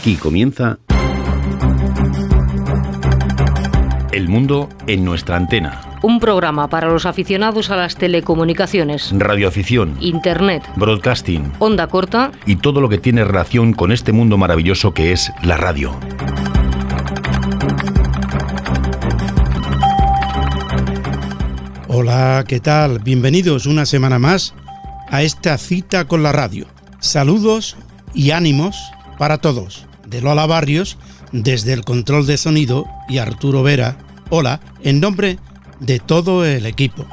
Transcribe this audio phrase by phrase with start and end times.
[0.00, 0.78] Aquí comienza
[4.12, 5.98] El mundo en nuestra antena.
[6.00, 12.80] Un programa para los aficionados a las telecomunicaciones, Radioafición, Internet, broadcasting onda corta y todo
[12.80, 15.94] lo que tiene relación con este mundo maravilloso que es la radio.
[21.88, 23.00] Hola, ¿qué tal?
[23.00, 24.54] Bienvenidos una semana más
[25.10, 26.64] a esta cita con la radio.
[27.00, 27.76] Saludos
[28.14, 28.78] y ánimos
[29.18, 29.89] para todos.
[30.10, 30.98] De Lola Barrios,
[31.32, 33.96] desde el control de sonido, y Arturo Vera,
[34.28, 35.38] hola, en nombre
[35.78, 37.06] de todo el equipo.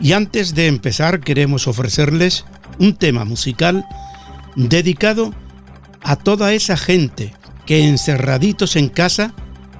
[0.00, 2.44] Y antes de empezar queremos ofrecerles
[2.78, 3.86] un tema musical
[4.56, 5.32] dedicado
[6.02, 7.32] a toda esa gente
[7.64, 9.34] que encerraditos en casa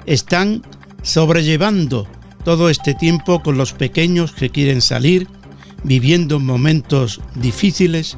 [0.07, 0.63] están
[1.03, 2.07] sobrellevando
[2.45, 5.29] todo este tiempo con los pequeños que quieren salir,
[5.83, 8.17] viviendo momentos difíciles,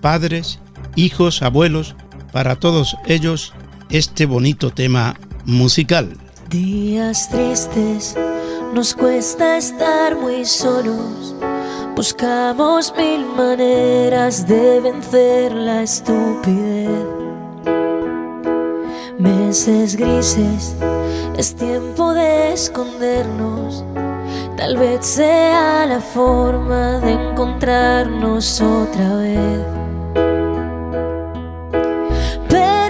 [0.00, 0.60] padres,
[0.96, 1.94] hijos, abuelos,
[2.36, 3.54] para todos ellos
[3.88, 5.16] este bonito tema
[5.46, 6.18] musical.
[6.50, 8.14] Días tristes,
[8.74, 11.34] nos cuesta estar muy solos.
[11.96, 17.06] Buscamos mil maneras de vencer la estupidez.
[19.18, 20.76] Meses grises,
[21.38, 23.82] es tiempo de escondernos.
[24.58, 29.85] Tal vez sea la forma de encontrarnos otra vez.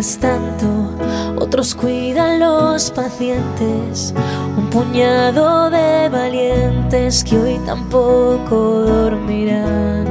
[0.00, 0.96] Tanto,
[1.38, 4.14] otros cuidan los pacientes,
[4.56, 10.06] un puñado de valientes que hoy tampoco dormirán.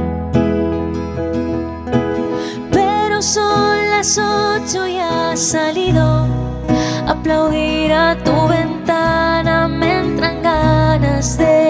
[2.70, 6.24] Pero son las ocho y has salido
[7.08, 11.69] aplaudir a tu ventana me entran ganas de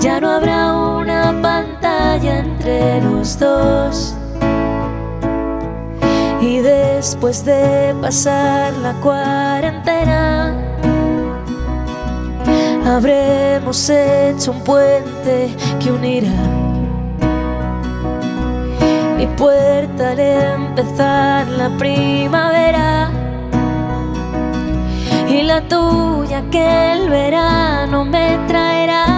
[0.00, 4.14] Ya no habrá una pantalla entre los dos.
[6.40, 10.54] Y después de pasar la cuarentena,
[12.86, 16.68] habremos hecho un puente que unirá
[19.18, 23.10] mi puerta al empezar la primavera
[25.28, 29.17] y la tuya que el verano me traerá.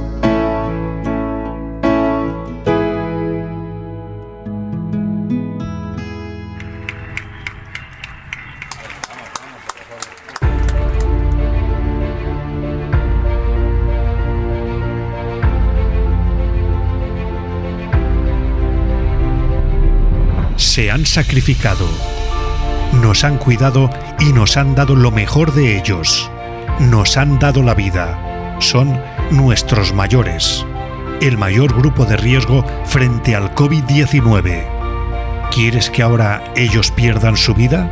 [20.71, 21.85] Se han sacrificado,
[23.01, 23.89] nos han cuidado
[24.19, 26.31] y nos han dado lo mejor de ellos.
[26.79, 28.57] Nos han dado la vida.
[28.59, 28.97] Son
[29.31, 30.65] nuestros mayores.
[31.19, 35.49] El mayor grupo de riesgo frente al COVID-19.
[35.53, 37.91] ¿Quieres que ahora ellos pierdan su vida?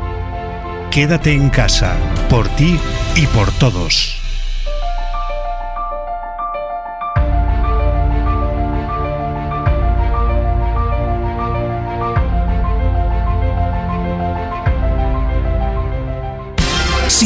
[0.90, 1.98] Quédate en casa,
[2.30, 2.80] por ti
[3.18, 4.19] y por todos.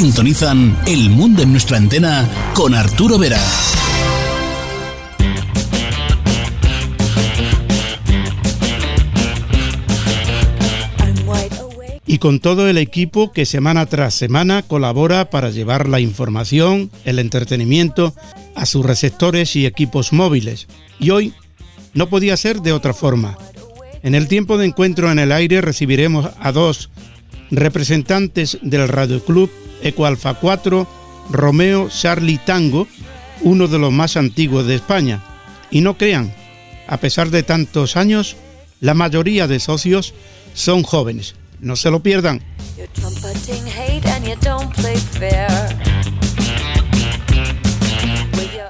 [0.04, 3.40] Sintonizan El Mundo en nuestra antena con Arturo Vera.
[12.06, 17.18] y con todo el equipo que semana tras semana colabora para llevar la información, el
[17.18, 18.14] entretenimiento
[18.56, 20.68] a sus receptores y equipos móviles.
[21.00, 21.34] Y hoy
[21.94, 23.38] no podía ser de otra forma.
[24.02, 26.90] En el tiempo de encuentro en el aire recibiremos a dos
[27.52, 29.50] representantes del Radio Club
[29.84, 30.88] Ecoalfa 4,
[31.30, 32.88] Romeo Charlie Tango,
[33.42, 35.22] uno de los más antiguos de España.
[35.70, 36.34] Y no crean,
[36.88, 38.36] a pesar de tantos años,
[38.80, 40.14] la mayoría de socios
[40.54, 41.36] son jóvenes.
[41.60, 42.42] No se lo pierdan.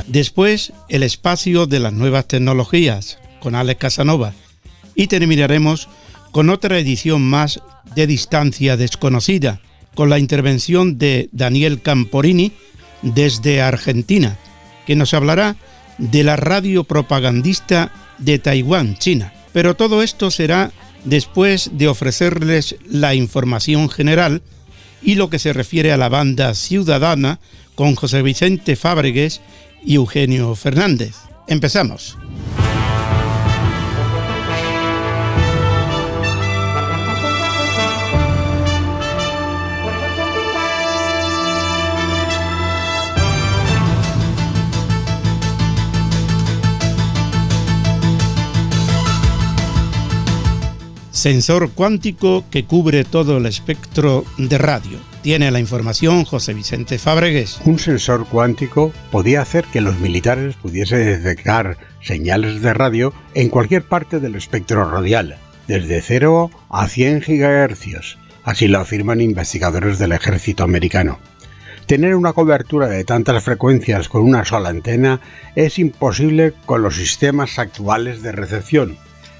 [0.08, 4.34] Después, el espacio de las nuevas tecnologías con Alex Casanova.
[4.96, 5.90] Y terminaremos
[6.32, 7.62] con otra edición más
[7.96, 9.60] de Distancia Desconocida,
[9.96, 12.52] con la intervención de Daniel Camporini
[13.02, 14.38] desde Argentina,
[14.86, 15.56] que nos hablará
[15.98, 19.34] de la radio propagandista de Taiwán, China.
[19.52, 20.72] Pero todo esto será
[21.04, 24.42] después de ofrecerles la información general
[25.02, 27.40] y lo que se refiere a la banda ciudadana
[27.76, 29.42] con José Vicente Fábregues
[29.86, 31.16] y Eugenio Fernández.
[31.48, 32.18] Empezamos.
[51.24, 55.00] Sensor cuántico que cubre todo el espectro de radio.
[55.22, 57.62] Tiene la información José Vicente Fabregues.
[57.64, 63.84] Un sensor cuántico podía hacer que los militares pudiesen detectar señales de radio en cualquier
[63.84, 68.18] parte del espectro radial, desde 0 a 100 GHz.
[68.44, 71.20] Así lo afirman investigadores del ejército americano.
[71.86, 75.22] Tener una cobertura de tantas frecuencias con una sola antena
[75.56, 78.98] es imposible con los sistemas actuales de recepción,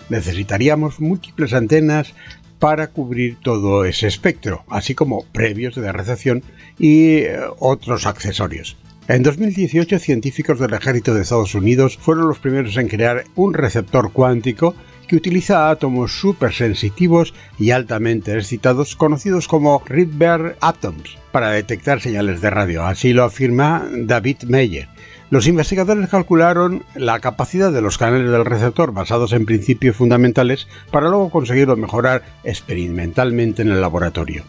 [0.10, 2.14] necesitaríamos múltiples antenas
[2.60, 6.44] para cubrir todo ese espectro, así como previos de recepción
[6.80, 8.78] y eh, otros accesorios.
[9.10, 14.14] En 2018, científicos del ejército de Estados Unidos fueron los primeros en crear un receptor
[14.14, 14.76] cuántico
[15.10, 22.50] que utiliza átomos supersensitivos y altamente excitados conocidos como Rydberg Atoms para detectar señales de
[22.50, 22.86] radio.
[22.86, 24.88] Así lo afirma David Meyer,
[25.34, 31.10] los investigadores calcularon la capacidad de los canales del receptor basados en principios fundamentales para
[31.10, 34.44] luego conseguirlo mejorar experimentalmente en el laboratorio.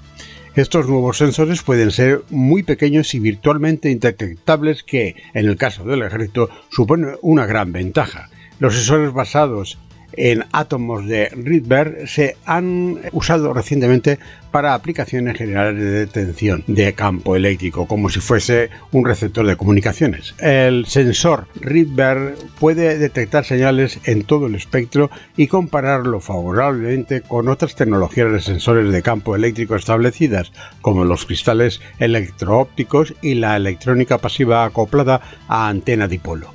[0.54, 6.02] Estos nuevos sensores pueden ser muy pequeños y virtualmente indetectables que, en el caso del
[6.02, 8.28] ejército, supone una gran ventaja.
[8.58, 9.78] Los sensores basados
[10.16, 14.19] en átomos de Rydberg se han usado recientemente
[14.55, 20.32] para aplicaciones generales de detención de campo eléctrico, como si fuese un receptor de comunicaciones.
[20.38, 27.74] El sensor Rydberg puede detectar señales en todo el espectro y compararlo favorablemente con otras
[27.74, 34.65] tecnologías de sensores de campo eléctrico establecidas, como los cristales electroópticos y la electrónica pasiva
[34.65, 36.54] acoplada a antena dipolo.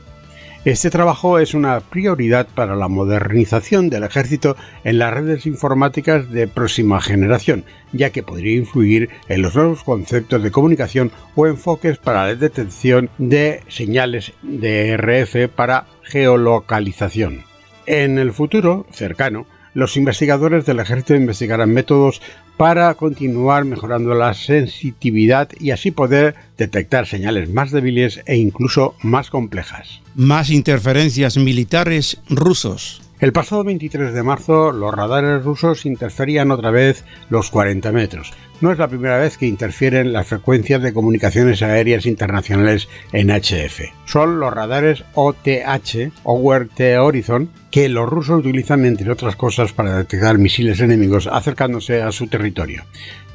[0.65, 6.49] Este trabajo es una prioridad para la modernización del ejército en las redes informáticas de
[6.49, 7.63] próxima generación,
[7.93, 13.09] ya que podría influir en los nuevos conceptos de comunicación o enfoques para la detección
[13.17, 17.45] de señales de RF para geolocalización.
[17.85, 22.21] En el futuro cercano, los investigadores del ejército investigarán métodos
[22.59, 29.29] para continuar mejorando la sensitividad y así poder detectar señales más débiles e incluso más
[29.29, 30.01] complejas.
[30.13, 33.01] Más interferencias militares rusos.
[33.21, 38.33] El pasado 23 de marzo, los radares rusos interferían otra vez los 40 metros.
[38.59, 43.93] No es la primera vez que interfieren las frecuencias de comunicaciones aéreas internacionales en HF.
[44.03, 49.97] Son los radares OTH, Over the Horizon, que los rusos utilizan entre otras cosas para
[49.97, 52.83] detectar misiles enemigos acercándose a su territorio.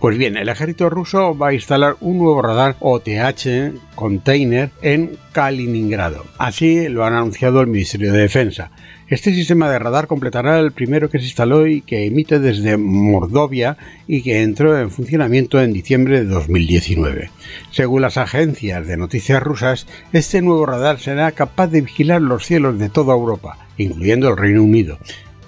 [0.00, 6.24] Pues bien, el ejército ruso va a instalar un nuevo radar OTH container en Kaliningrado.
[6.36, 8.70] Así lo han anunciado el Ministerio de Defensa.
[9.08, 13.76] Este sistema de radar completará el primero que se instaló y que emite desde Mordovia
[14.06, 17.30] y que entró en funcionamiento en diciembre de 2019.
[17.70, 22.78] Según las agencias de noticias rusas, este nuevo radar será capaz de vigilar los cielos
[22.78, 24.98] de toda Europa, incluyendo el Reino Unido,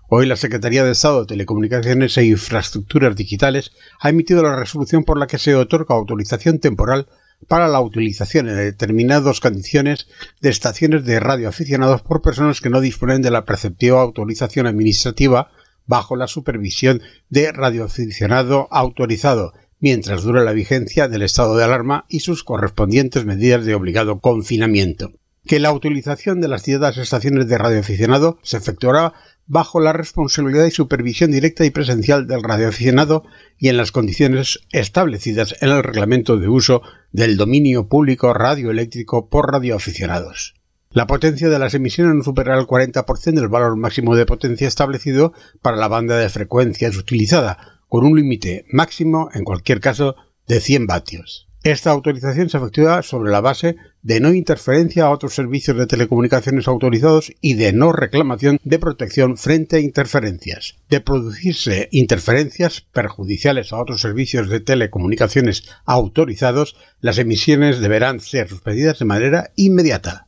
[0.09, 5.19] Hoy la Secretaría de Estado de Telecomunicaciones e Infraestructuras Digitales ha emitido la resolución por
[5.19, 7.07] la que se otorga autorización temporal
[7.47, 10.07] para la utilización en determinadas condiciones
[10.41, 15.51] de estaciones de radio aficionados por personas que no disponen de la preceptiva autorización administrativa
[15.87, 22.21] bajo la supervisión de radioaficionado autorizado, mientras dura la vigencia del estado de alarma y
[22.21, 25.13] sus correspondientes medidas de obligado confinamiento.
[25.47, 29.13] Que la utilización de las citadas estaciones de radioaficionado se efectuará
[29.47, 33.25] bajo la responsabilidad y supervisión directa y presencial del radioaficionado
[33.59, 36.83] y en las condiciones establecidas en el reglamento de uso
[37.13, 40.55] del dominio público radioeléctrico por radioaficionados.
[40.91, 45.33] La potencia de las emisiones no superará el 40% del valor máximo de potencia establecido
[45.61, 50.15] para la banda de frecuencias utilizada, con un límite máximo, en cualquier caso,
[50.47, 51.44] de 100 vatios.
[51.65, 56.69] Esta autorización se efectúa sobre la base de no interferencia a otros servicios de telecomunicaciones
[56.69, 60.77] autorizados y de no reclamación de protección frente a interferencias.
[60.91, 68.99] De producirse interferencias perjudiciales a otros servicios de telecomunicaciones autorizados, las emisiones deberán ser suspendidas
[68.99, 70.27] de manera inmediata.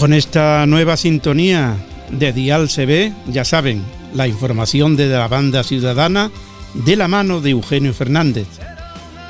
[0.00, 1.76] Con esta nueva sintonía
[2.10, 6.30] de Dial CB, ya saben, la información de la banda ciudadana
[6.72, 8.46] de la mano de Eugenio Fernández.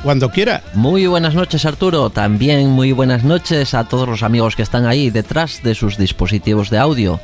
[0.04, 0.62] Cuando quiera.
[0.74, 5.10] Muy buenas noches Arturo, también muy buenas noches a todos los amigos que están ahí
[5.10, 7.18] detrás de sus dispositivos de audio.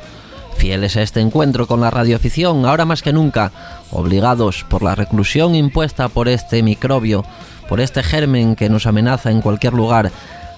[0.57, 3.53] Fieles a este encuentro con la radioafición, ahora más que nunca,
[3.91, 7.23] obligados por la reclusión impuesta por este microbio,
[7.69, 10.11] por este germen que nos amenaza en cualquier lugar,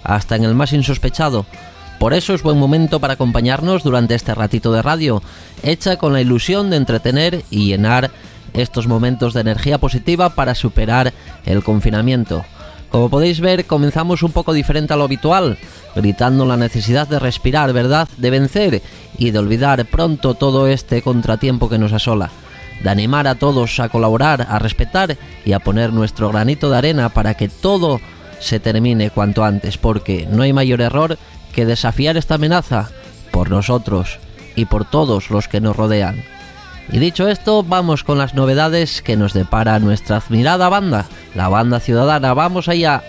[0.03, 1.45] hasta en el más insospechado,
[1.99, 5.21] por eso es buen momento para acompañarnos durante este ratito de radio,
[5.63, 8.09] hecha con la ilusión de entretener y llenar
[8.53, 11.13] estos momentos de energía positiva para superar
[11.45, 12.45] el confinamiento.
[12.89, 15.57] Como podéis ver, comenzamos un poco diferente a lo habitual,
[15.95, 18.07] gritando la necesidad de respirar, ¿verdad?
[18.17, 18.81] De vencer
[19.17, 22.31] y de olvidar pronto todo este contratiempo que nos asola.
[22.81, 27.09] De animar a todos a colaborar, a respetar y a poner nuestro granito de arena
[27.09, 27.99] para que todo
[28.39, 31.17] se termine cuanto antes, porque no hay mayor error
[31.59, 32.89] que desafiar esta amenaza
[33.31, 34.17] por nosotros
[34.55, 36.23] y por todos los que nos rodean.
[36.89, 41.81] Y dicho esto, vamos con las novedades que nos depara nuestra admirada banda, la banda
[41.81, 42.33] ciudadana.
[42.33, 43.03] Vamos allá.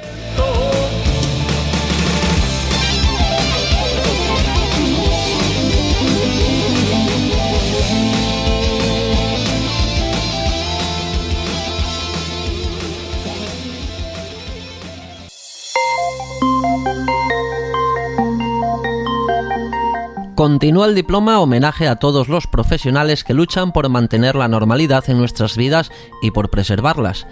[20.41, 25.19] Continúa el diploma homenaje a todos los profesionales que luchan por mantener la normalidad en
[25.19, 25.93] nuestras vidas
[26.23, 27.27] y por preservarlas.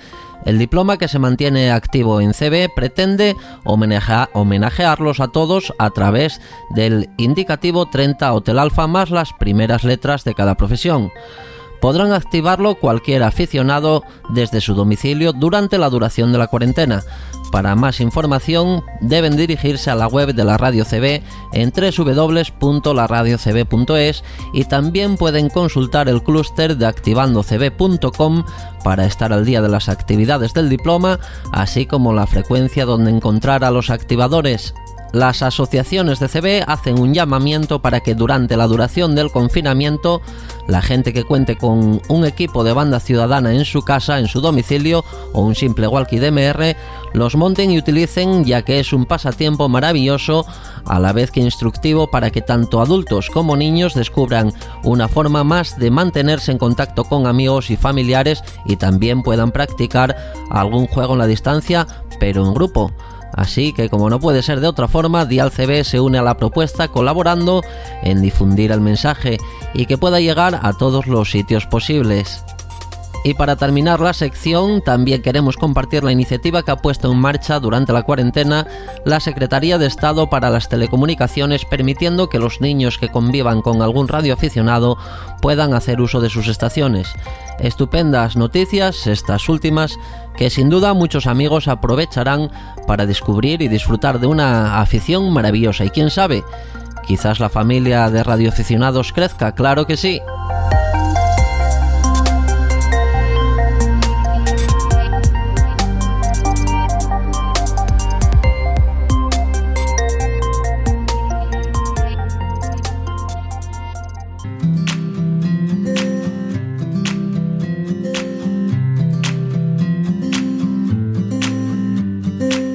[0.45, 3.35] El diploma que se mantiene activo en CB pretende
[3.65, 10.35] homenajearlos a todos a través del indicativo 30 Hotel Alfa más las primeras letras de
[10.35, 11.11] cada profesión.
[11.81, 17.03] Podrán activarlo cualquier aficionado desde su domicilio durante la duración de la cuarentena.
[17.50, 24.64] Para más información deben dirigirse a la web de la Radio CB en www.laradiocb.es y
[24.64, 28.45] también pueden consultar el clúster de activandocb.com
[28.85, 31.21] para estar al día de las actividades del diploma,
[31.52, 34.75] así como la frecuencia donde encontrar a los activadores.
[35.12, 40.21] Las asociaciones de CB hacen un llamamiento para que durante la duración del confinamiento
[40.67, 44.43] la gente que cuente con un equipo de banda ciudadana en su casa, en su
[44.43, 46.77] domicilio o un simple walkie DMR
[47.15, 50.45] los monten y utilicen ya que es un pasatiempo maravilloso
[50.85, 54.53] a la vez que instructivo para que tanto adultos como niños descubran
[54.85, 60.15] una forma más de mantenerse en contacto con amigos y familiares y también puedan practicar
[60.50, 61.87] algún juego en la distancia
[62.21, 62.93] pero en grupo.
[63.38, 66.37] Así que como no puede ser de otra forma, Dial CB se une a la
[66.37, 67.62] propuesta colaborando
[68.02, 69.38] en difundir el mensaje
[69.75, 72.45] y que pueda llegar a todos los sitios posibles.
[73.25, 77.59] Y para terminar la sección, también queremos compartir la iniciativa que ha puesto en marcha
[77.59, 78.67] durante la cuarentena
[79.05, 84.09] la Secretaría de Estado para las Telecomunicaciones, permitiendo que los niños que convivan con algún
[84.09, 84.97] radioaficionado
[85.43, 87.13] puedan hacer uso de sus estaciones.
[87.59, 89.99] Estupendas noticias, estas últimas,
[90.37, 92.51] que sin duda muchos amigos aprovecharán
[92.87, 95.85] para descubrir y disfrutar de una afición maravillosa.
[95.85, 96.45] Y quién sabe,
[97.07, 100.21] quizás la familia de radioaficionados crezca, claro que sí.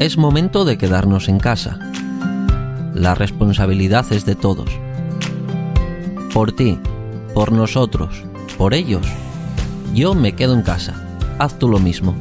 [0.04, 1.80] Es momento de quedarnos en casa.
[2.94, 4.70] La responsabilidad es de todos.
[6.34, 6.78] Por ti,
[7.34, 8.26] por nosotros,
[8.58, 9.08] por ellos.
[9.94, 10.94] Yo me quedo en casa.
[11.40, 12.18] Haz tú lo mismo.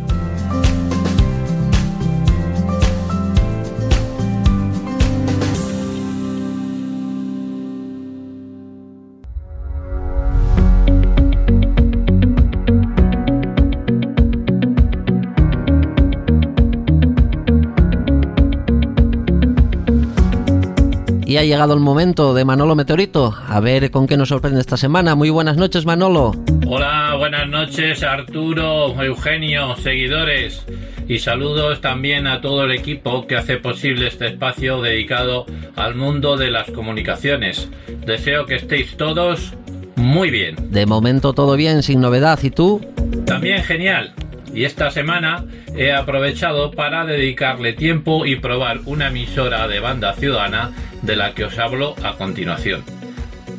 [21.32, 23.34] Y ha llegado el momento de Manolo Meteorito.
[23.48, 25.14] A ver con qué nos sorprende esta semana.
[25.14, 26.32] Muy buenas noches, Manolo.
[26.66, 30.62] Hola, buenas noches, Arturo, Eugenio, seguidores.
[31.08, 36.36] Y saludos también a todo el equipo que hace posible este espacio dedicado al mundo
[36.36, 37.70] de las comunicaciones.
[38.04, 39.54] Deseo que estéis todos
[39.96, 40.56] muy bien.
[40.70, 42.38] De momento todo bien, sin novedad.
[42.42, 42.82] ¿Y tú?
[43.24, 44.12] También genial.
[44.52, 50.72] Y esta semana he aprovechado para dedicarle tiempo y probar una emisora de banda ciudadana
[51.02, 52.82] de la que os hablo a continuación.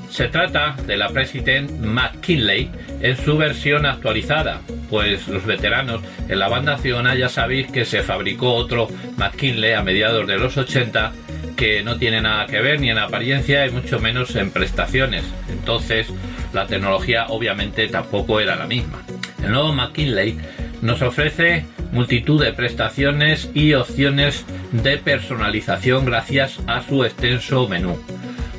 [0.10, 2.70] Se trata de la President McKinley
[3.02, 8.04] en su versión actualizada, pues los veteranos en la banda ciudadana ya sabéis que se
[8.04, 11.12] fabricó otro McKinley a mediados de los 80
[11.56, 15.24] que no tiene nada que ver ni en apariencia y mucho menos en prestaciones.
[15.50, 16.08] Entonces
[16.54, 19.02] la tecnología obviamente tampoco era la misma.
[19.44, 20.38] El nuevo McKinley
[20.84, 27.98] nos ofrece multitud de prestaciones y opciones de personalización gracias a su extenso menú.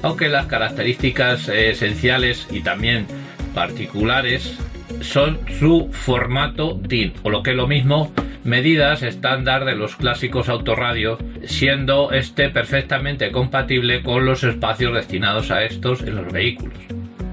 [0.03, 3.07] Aunque las características esenciales y también
[3.55, 4.59] particulares
[5.01, 10.49] son su formato DIN, o lo que es lo mismo, medidas estándar de los clásicos
[10.49, 16.79] autorradios, siendo este perfectamente compatible con los espacios destinados a estos en los vehículos.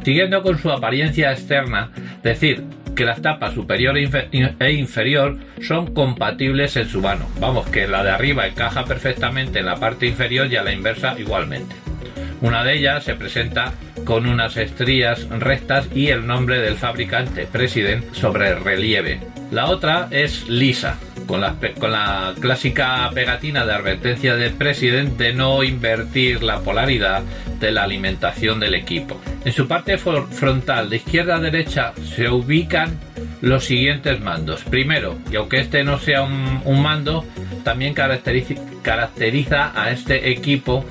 [0.04, 1.92] Siguiendo con su apariencia externa,
[2.24, 2.64] decir
[2.96, 7.28] que las tapas superior e inferior son compatibles en su mano.
[7.40, 11.16] Vamos, que la de arriba encaja perfectamente en la parte inferior y a la inversa
[11.18, 11.76] igualmente.
[12.42, 13.74] Una de ellas se presenta
[14.04, 19.20] con unas estrías rectas y el nombre del fabricante President sobre relieve.
[19.52, 20.98] La otra es lisa,
[21.32, 21.40] con
[21.92, 27.24] la, clásica pegatina de advertencia de President de no invertir la polaridad
[27.62, 29.18] de la alimentación del equipo.
[29.46, 33.00] En su parte frontal de izquierda a derecha se ubican
[33.40, 34.66] los siguientes mandos.
[34.66, 37.26] Primero, y aunque este no sea un, mando,
[37.64, 40.84] también caracteriza a este equipo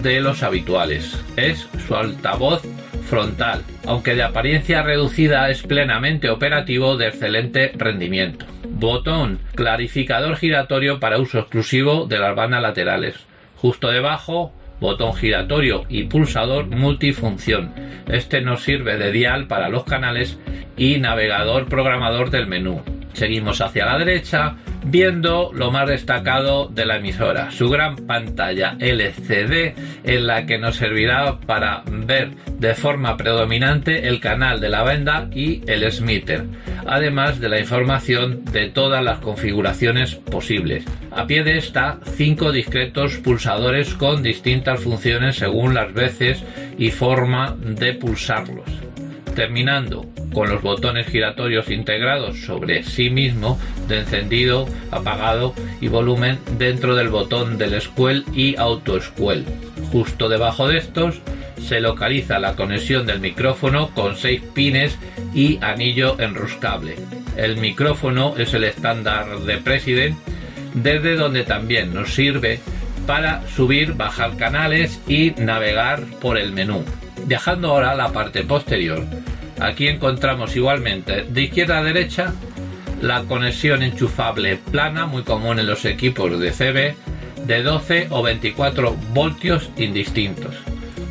[0.00, 1.18] de los habituales.
[1.36, 2.62] Es su altavoz
[3.10, 8.46] frontal, aunque de apariencia reducida es plenamente operativo de excelente rendimiento.
[8.78, 13.16] Botón clarificador giratorio para uso exclusivo de las bandas laterales.
[13.56, 17.72] Justo debajo, botón giratorio y pulsador multifunción.
[18.06, 20.38] Este nos sirve de dial para los canales
[20.76, 22.80] y navegador programador del menú.
[23.14, 24.54] Seguimos hacia la derecha,
[24.90, 29.74] viendo lo más destacado de la emisora, su gran pantalla LCD
[30.04, 35.28] en la que nos servirá para ver de forma predominante el canal de la venda
[35.32, 36.44] y el smitter,
[36.86, 40.84] además de la información de todas las configuraciones posibles.
[41.10, 46.42] A pie de esta, cinco discretos pulsadores con distintas funciones según las veces
[46.78, 48.87] y forma de pulsarlos
[49.38, 56.96] terminando con los botones giratorios integrados sobre sí mismo de encendido, apagado y volumen dentro
[56.96, 59.44] del botón del Squell y Auto Squell.
[59.92, 61.20] Justo debajo de estos
[61.56, 64.98] se localiza la conexión del micrófono con 6 pines
[65.32, 66.96] y anillo enroscable.
[67.36, 70.18] El micrófono es el estándar de President,
[70.74, 72.58] desde donde también nos sirve
[73.06, 76.84] para subir, bajar canales y navegar por el menú.
[77.26, 79.04] Viajando ahora la parte posterior,
[79.60, 82.32] aquí encontramos igualmente de izquierda a derecha
[83.00, 88.96] la conexión enchufable plana, muy común en los equipos de CB, de 12 o 24
[89.12, 90.54] voltios indistintos.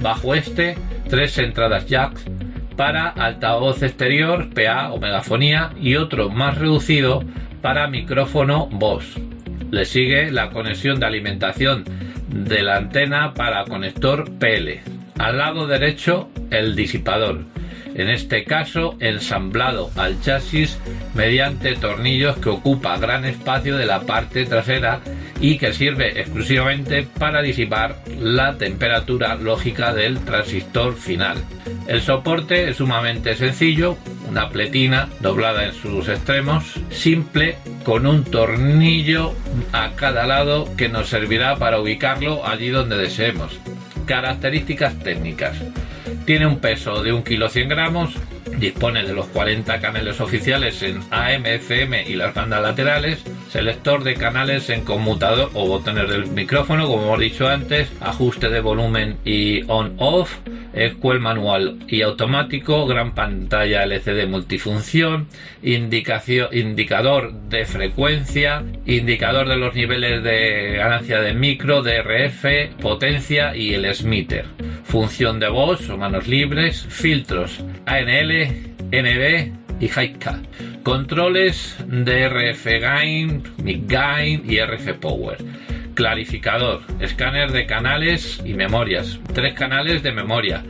[0.01, 0.77] Bajo este,
[1.09, 2.25] tres entradas jacks
[2.75, 7.23] para altavoz exterior, PA o megafonía y otro más reducido
[7.61, 9.05] para micrófono voz.
[9.71, 11.83] Le sigue la conexión de alimentación
[12.27, 14.96] de la antena para conector PL.
[15.19, 17.41] Al lado derecho el disipador,
[17.95, 20.77] en este caso ensamblado al chasis
[21.15, 25.01] mediante tornillos que ocupa gran espacio de la parte trasera
[25.41, 31.37] y que sirve exclusivamente para disipar la temperatura lógica del transistor final.
[31.87, 33.97] El soporte es sumamente sencillo,
[34.29, 39.33] una pletina doblada en sus extremos, simple, con un tornillo
[39.71, 43.59] a cada lado que nos servirá para ubicarlo allí donde deseemos.
[44.07, 45.57] Características técnicas.
[46.25, 48.15] Tiene un peso de 1 kg 100 gramos,
[48.57, 53.21] dispone de los 40 canales oficiales en AM, FM y las bandas laterales,
[53.57, 58.61] selector de canales en conmutador o botones del micrófono, como hemos dicho antes, ajuste de
[58.61, 60.31] volumen y on-off,
[60.73, 65.27] escuel manual y automático, gran pantalla LCD multifunción,
[65.63, 72.45] indicación, indicador de frecuencia, indicador de los niveles de ganancia de micro, DRF,
[72.79, 74.45] potencia y el smitter,
[74.83, 80.41] función de voz o manos libres, filtros ANL, NB y Hi-Cat.
[80.83, 85.37] Controles de RF Gain, Mic Gain y RF Power.
[85.93, 90.63] Clarificador, escáner de canales y memorias, tres canales de memoria,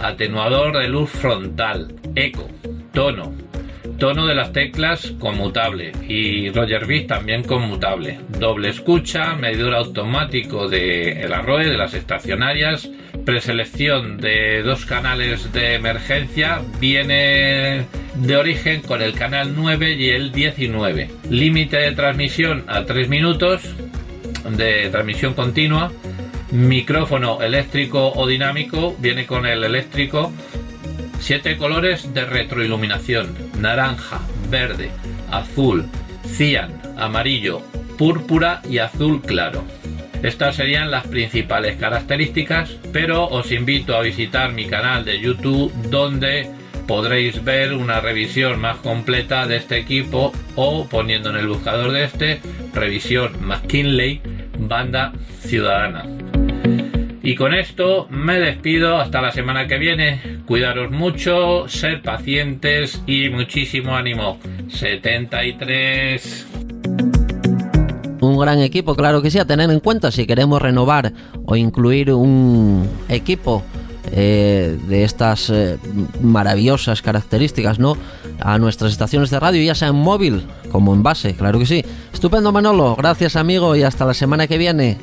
[0.00, 2.48] atenuador de luz frontal, eco,
[2.92, 3.32] tono,
[3.98, 11.22] tono de las teclas conmutable y Roger Bit también conmutable, doble escucha, medidor automático de
[11.22, 12.88] el arroyo de las estacionarias,
[13.24, 20.32] preselección de dos canales de emergencia, viene de origen con el canal 9 y el
[20.32, 23.62] 19, límite de transmisión a 3 minutos,
[24.50, 25.92] de transmisión continua,
[26.50, 30.32] micrófono eléctrico o dinámico, viene con el eléctrico,
[31.18, 33.28] siete colores de retroiluminación,
[33.62, 34.20] naranja,
[34.50, 34.90] verde,
[35.30, 35.86] azul,
[36.26, 37.62] cian, amarillo,
[37.96, 39.64] púrpura y azul claro.
[40.22, 46.48] Estas serían las principales características, pero os invito a visitar mi canal de YouTube donde
[46.86, 52.04] podréis ver una revisión más completa de este equipo o poniendo en el buscador de
[52.04, 52.40] este
[52.74, 54.20] revisión McKinley
[54.58, 56.11] banda ciudadana.
[57.22, 60.40] Y con esto me despido hasta la semana que viene.
[60.44, 64.38] Cuidaros mucho, ser pacientes y muchísimo ánimo.
[64.68, 66.46] 73.
[68.20, 71.12] Un gran equipo, claro que sí, a tener en cuenta si queremos renovar
[71.44, 73.64] o incluir un equipo
[74.12, 75.78] eh, de estas eh,
[76.20, 77.96] maravillosas características, ¿no?
[78.40, 81.84] A nuestras estaciones de radio, ya sea en móvil como en base, claro que sí.
[82.12, 84.98] Estupendo Manolo, gracias amigo y hasta la semana que viene.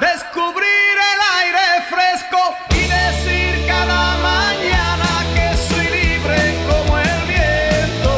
[0.00, 2.36] Descubrir el aire fresco
[2.72, 8.12] y decir cada mañana que soy libre como el viento.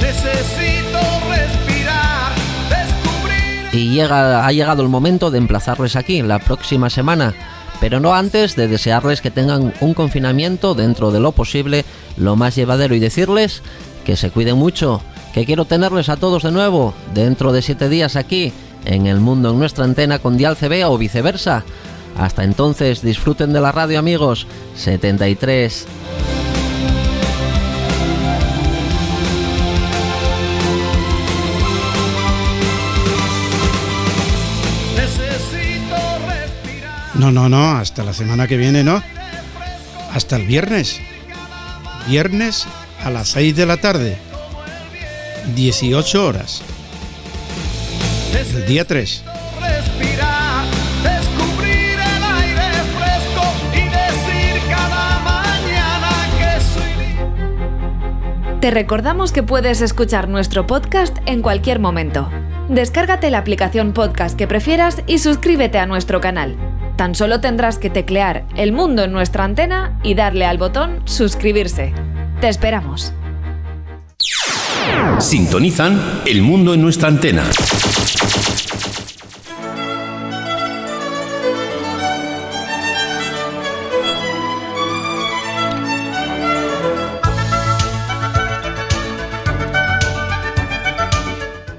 [0.00, 2.32] Necesito respirar,
[2.70, 3.74] descubrir.
[3.74, 7.34] Y llega, ha llegado el momento de emplazarles aquí la próxima semana,
[7.80, 11.84] pero no antes de desearles que tengan un confinamiento dentro de lo posible,
[12.16, 13.62] lo más llevadero y decirles
[14.04, 15.02] que se cuiden mucho,
[15.34, 18.52] que quiero tenerles a todos de nuevo dentro de siete días aquí,
[18.84, 21.64] en el mundo, en nuestra antena con Dial CB o viceversa.
[22.16, 24.46] Hasta entonces, disfruten de la radio, amigos.
[24.76, 25.86] 73.
[37.14, 39.02] No, no, no, hasta la semana que viene, ¿no?
[40.12, 41.00] Hasta el viernes.
[42.06, 42.66] Viernes
[43.02, 44.16] a las 6 de la tarde.
[45.54, 46.62] 18 horas.
[48.54, 49.24] El día 3.
[49.60, 50.64] Respirar,
[51.02, 56.92] descubrir el aire fresco y decir cada mañana que soy
[58.60, 62.28] Te recordamos que puedes escuchar nuestro podcast en cualquier momento.
[62.68, 66.56] Descárgate la aplicación podcast que prefieras y suscríbete a nuestro canal.
[66.96, 71.92] Tan solo tendrás que teclear El Mundo en nuestra antena y darle al botón Suscribirse.
[72.40, 73.12] Te esperamos.
[75.20, 77.44] Sintonizan El Mundo en nuestra antena.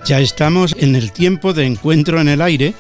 [0.06, 2.74] Ya estamos en el tiempo de encuentro en el aire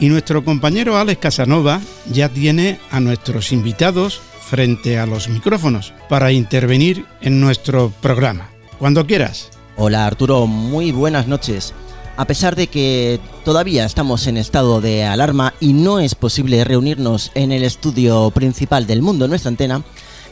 [0.00, 6.32] y nuestro compañero Alex Casanova ya tiene a nuestros invitados frente a los micrófonos para
[6.32, 8.48] intervenir en nuestro programa.
[8.78, 9.59] Cuando quieras.
[9.82, 11.72] Hola Arturo, muy buenas noches.
[12.18, 17.30] A pesar de que todavía estamos en estado de alarma y no es posible reunirnos
[17.34, 19.82] en el estudio principal del mundo nuestra antena,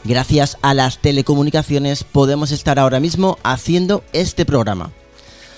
[0.03, 4.91] gracias a las telecomunicaciones podemos estar ahora mismo haciendo este programa.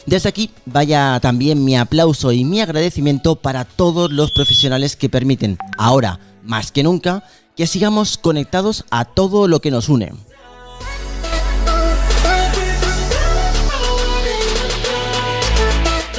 [0.06, 5.58] Desde aquí vaya también mi aplauso y mi agradecimiento para todos los profesionales que permiten,
[5.78, 7.26] ahora más que nunca,
[7.58, 10.14] que sigamos conectados a todo lo que nos une.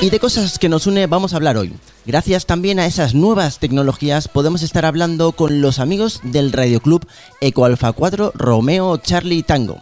[0.02, 1.72] Y de cosas que nos une vamos a hablar hoy.
[2.04, 7.06] Gracias también a esas nuevas tecnologías podemos estar hablando con los amigos del Radio Club
[7.40, 9.78] Eco Alfa 4 Romeo Charlie Tango.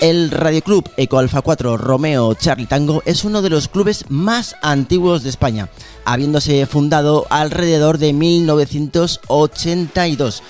[0.00, 4.56] El Radio Club Eco Alfa 4 Romeo Charlie Tango es uno de los clubes más
[4.60, 5.68] antiguos de España,
[6.04, 10.42] habiéndose fundado alrededor de 1982.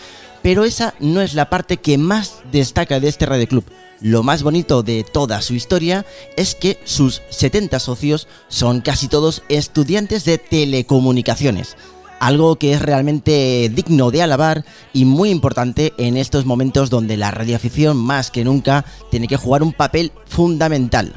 [0.43, 3.67] Pero esa no es la parte que más destaca de este Radio Club.
[4.01, 9.43] Lo más bonito de toda su historia es que sus 70 socios son casi todos
[9.49, 11.77] estudiantes de telecomunicaciones
[12.21, 17.31] algo que es realmente digno de alabar y muy importante en estos momentos donde la
[17.31, 21.15] radioafición más que nunca tiene que jugar un papel fundamental.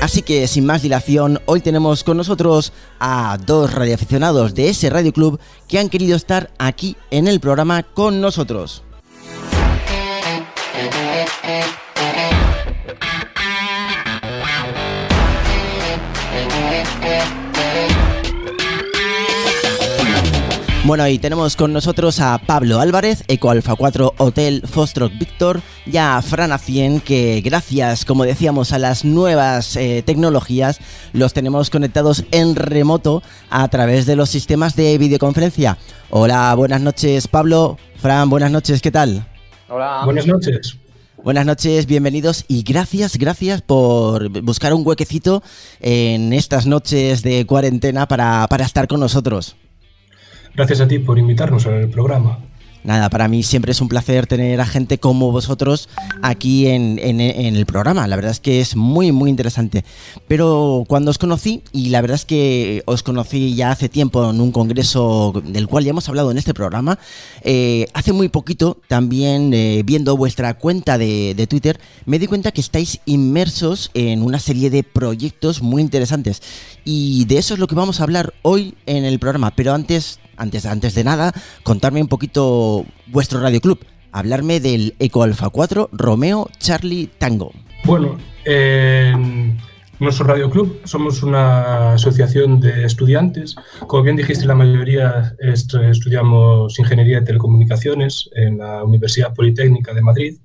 [0.00, 5.12] Así que sin más dilación, hoy tenemos con nosotros a dos radioaficionados de ese Radio
[5.12, 8.84] Club que han querido estar aquí en el programa con nosotros.
[20.88, 25.98] Bueno, y tenemos con nosotros a Pablo Álvarez, Eco Alfa 4 Hotel Foxtrot Víctor, y
[25.98, 30.80] a Fran Acien, que gracias, como decíamos, a las nuevas eh, tecnologías,
[31.12, 35.76] los tenemos conectados en remoto a través de los sistemas de videoconferencia.
[36.08, 37.76] Hola, buenas noches, Pablo.
[37.96, 39.26] Fran, buenas noches, ¿qué tal?
[39.68, 40.02] Hola.
[40.06, 40.78] Buenas noches.
[41.28, 45.42] Buenas noches, bienvenidos y gracias, gracias por buscar un huequecito
[45.78, 49.54] en estas noches de cuarentena para, para estar con nosotros.
[50.54, 52.38] Gracias a ti por invitarnos al programa.
[52.88, 55.90] Nada, para mí siempre es un placer tener a gente como vosotros
[56.22, 58.08] aquí en, el programa.
[58.08, 59.84] La verdad es que es muy, muy interesante.
[60.26, 64.40] Pero cuando os conocí, y la verdad es que os conocí ya hace tiempo en
[64.40, 66.98] un congreso del cual ya hemos hablado en este programa,
[67.42, 72.62] eh, hace muy poquito también eh, viendo vuestra cuenta de Twitter, me di cuenta que
[72.62, 76.40] estáis inmersos en una serie de proyectos muy interesantes.
[76.86, 79.54] Y de eso es lo que vamos a hablar hoy en el programa.
[79.54, 83.84] Pero antes antes, antes de nada, contarme un poquito vuestro Radio Club.
[84.12, 87.52] Hablarme del Eco Alfa 4 Romeo Charlie Tango.
[87.84, 89.14] Bueno, eh,
[90.00, 93.56] nuestro Radio Club somos una asociación de estudiantes.
[93.86, 100.02] Como bien dijiste, la mayoría est estudiamos Ingeniería de Telecomunicaciones en la Universidad Politécnica de
[100.02, 100.38] Madrid.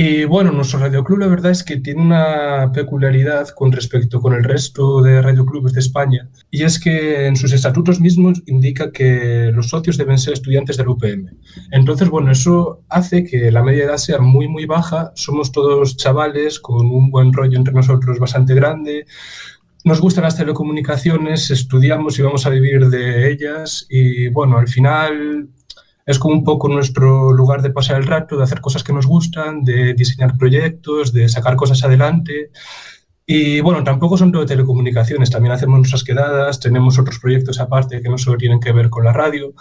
[0.00, 4.44] Y bueno, nuestro radioclub la verdad es que tiene una peculiaridad con respecto con el
[4.44, 9.70] resto de radioclubes de España, y es que en sus estatutos mismos indica que los
[9.70, 11.30] socios deben ser estudiantes del UPM.
[11.72, 16.60] Entonces, bueno, eso hace que la media edad sea muy, muy baja, somos todos chavales
[16.60, 19.04] con un buen rollo entre nosotros bastante grande,
[19.82, 25.48] nos gustan las telecomunicaciones, estudiamos y vamos a vivir de ellas, y bueno, al final
[26.08, 29.06] es como un poco nuestro lugar de pasar el rato, de hacer cosas que nos
[29.06, 32.50] gustan, de diseñar proyectos, de sacar cosas adelante.
[33.26, 38.08] Y bueno, tampoco son todo telecomunicaciones, también hacemos nuestras quedadas, tenemos otros proyectos aparte que
[38.08, 39.52] no solo tienen que ver con la radio,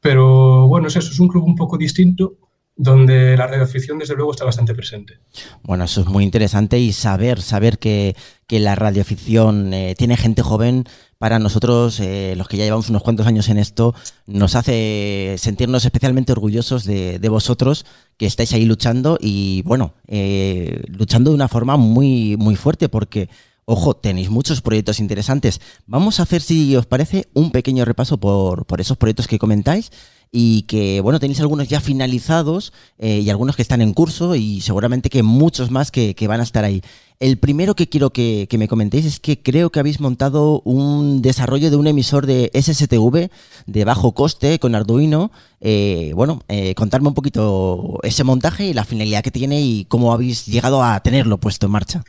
[0.00, 2.38] pero bueno, es eso, es un club un poco distinto
[2.74, 5.20] donde la radioafición desde luego está bastante presente.
[5.62, 8.16] Bueno, eso es muy interesante y saber, saber que,
[8.48, 10.86] que la radioafición eh, tiene gente joven
[11.24, 13.94] para nosotros, eh, los que ya llevamos unos cuantos años en esto,
[14.26, 17.86] nos hace sentirnos especialmente orgullosos de, de vosotros
[18.18, 23.30] que estáis ahí luchando y bueno, eh, luchando de una forma muy, muy fuerte porque
[23.66, 25.60] Ojo, tenéis muchos proyectos interesantes.
[25.86, 29.90] Vamos a hacer, si os parece, un pequeño repaso por, por esos proyectos que comentáis
[30.36, 34.60] y que, bueno, tenéis algunos ya finalizados eh, y algunos que están en curso y
[34.62, 36.82] seguramente que muchos más que, que van a estar ahí.
[37.20, 41.22] El primero que quiero que, que, me comentéis es que creo que habéis montado un
[41.22, 43.30] desarrollo de un emisor de SSTV
[43.66, 45.30] de bajo coste con Arduino.
[45.60, 50.12] Eh, bueno, eh, contarme un poquito ese montaje y la finalidad que tiene y cómo
[50.12, 52.04] habéis llegado a tenerlo puesto en marcha.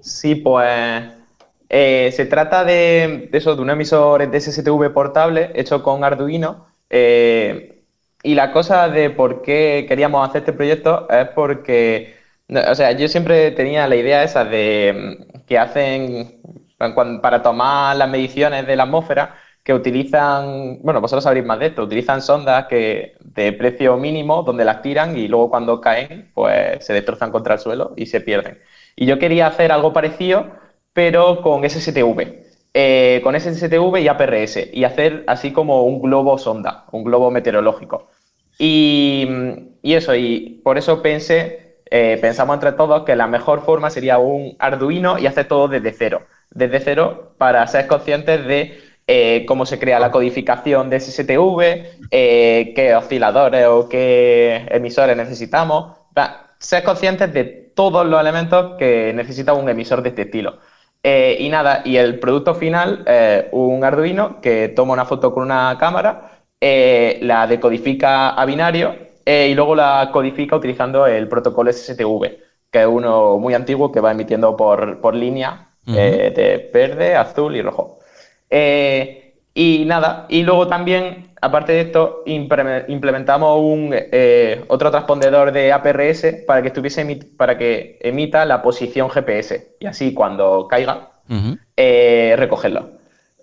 [0.00, 1.04] Sí, pues
[1.68, 6.66] eh, se trata de, eso, de un emisor de SSTV portable hecho con Arduino.
[6.88, 7.84] Eh,
[8.22, 12.14] y la cosa de por qué queríamos hacer este proyecto es porque,
[12.48, 16.40] o sea, yo siempre tenía la idea esa de mm, que hacen
[17.22, 21.82] para tomar las mediciones de la atmósfera que utilizan, bueno, vosotros sabréis más de esto,
[21.82, 26.94] utilizan sondas que de precio mínimo donde las tiran y luego cuando caen, pues se
[26.94, 28.58] destrozan contra el suelo y se pierden.
[29.00, 30.48] Y yo quería hacer algo parecido,
[30.92, 32.44] pero con SSTV.
[32.74, 34.74] Eh, con SSTV y APRS.
[34.74, 38.10] Y hacer así como un globo sonda, un globo meteorológico.
[38.58, 39.26] Y,
[39.80, 44.18] y eso, y por eso pensé, eh, pensamos entre todos que la mejor forma sería
[44.18, 46.26] un Arduino y hacer todo desde cero.
[46.50, 52.94] Desde cero para ser conscientes de eh, cómo se crea la codificación de SSTV, qué
[52.98, 55.96] osciladores o qué emisores necesitamos.
[56.58, 60.58] Ser conscientes de todos los elementos que necesita un emisor de este estilo.
[61.02, 65.44] Eh, y nada, y el producto final, eh, un Arduino que toma una foto con
[65.44, 71.72] una cámara, eh, la decodifica a binario eh, y luego la codifica utilizando el protocolo
[71.72, 72.36] SSTV,
[72.70, 76.34] que es uno muy antiguo que va emitiendo por, por línea uh -huh.
[76.34, 77.98] de verde, azul y rojo.
[79.54, 86.44] y nada, y luego también aparte de esto, implementamos un, eh, otro transpondedor de APRS
[86.46, 87.04] para que, estuviese
[87.36, 91.58] para que emita la posición GPS y así cuando caiga, uh -huh.
[91.76, 92.90] eh, recogerlo.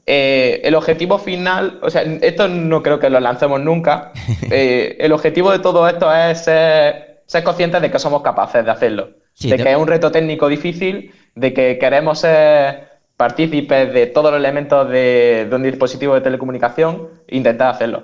[0.05, 4.13] Eh, el objetivo final, o sea, esto no creo que lo lancemos nunca.
[4.49, 9.09] El objetivo de todo esto es ser, ser, conscientes de que somos capaces de hacerlo,
[9.33, 14.31] sí, de que es un reto técnico difícil, de que queremos ser partícipes de todos
[14.31, 18.03] los elementos de, de, un dispositivo de telecomunicación intentar hacerlo.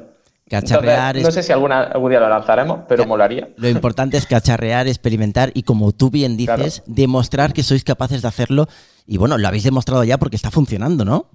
[0.49, 3.49] Cacharrear Entonces, no sé si alguna, algún día lo lanzaremos, pero molaría.
[3.55, 6.93] Lo importante es cacharrear, experimentar y, como tú bien dices, claro.
[6.95, 8.67] demostrar que sois capaces de hacerlo.
[9.07, 11.29] Y bueno, lo habéis demostrado ya porque está funcionando, ¿no?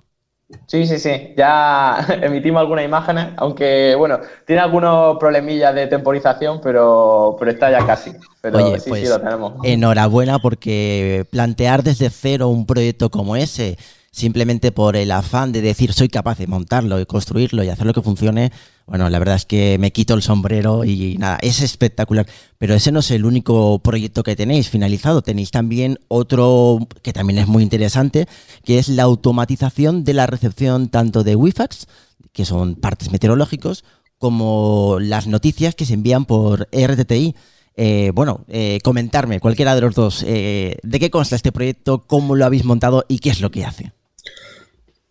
[0.67, 1.35] Sí, sí, sí.
[1.37, 7.87] Ya emitimos algunas imágenes, aunque bueno, tiene algunos problemillas de temporización, pero, pero está ya
[7.87, 8.13] casi.
[8.41, 9.55] Pero Oye, sí, pues, sí, lo tenemos.
[9.63, 13.77] Enhorabuena porque plantear desde cero un proyecto como ese,
[14.19, 18.03] simplemente por el afán de decir soy capaz de montarlo, de construirlo y hacerlo que
[18.03, 18.53] funcione,
[18.89, 22.27] bueno, la verdad es que me quito el sombrero y nada, es espectacular.
[22.57, 25.21] Pero ese no es el único proyecto que tenéis finalizado.
[25.21, 28.27] Tenéis también otro que también es muy interesante,
[28.65, 31.87] que es la automatización de la recepción tanto de WIFAX,
[32.33, 33.85] que son partes meteorológicos,
[34.17, 37.35] como las noticias que se envían por RTTI.
[37.77, 42.07] Eh, bueno, eh, comentarme, cualquiera de los dos, eh, ¿de qué consta este proyecto?
[42.07, 43.93] ¿Cómo lo habéis montado y qué es lo que hace?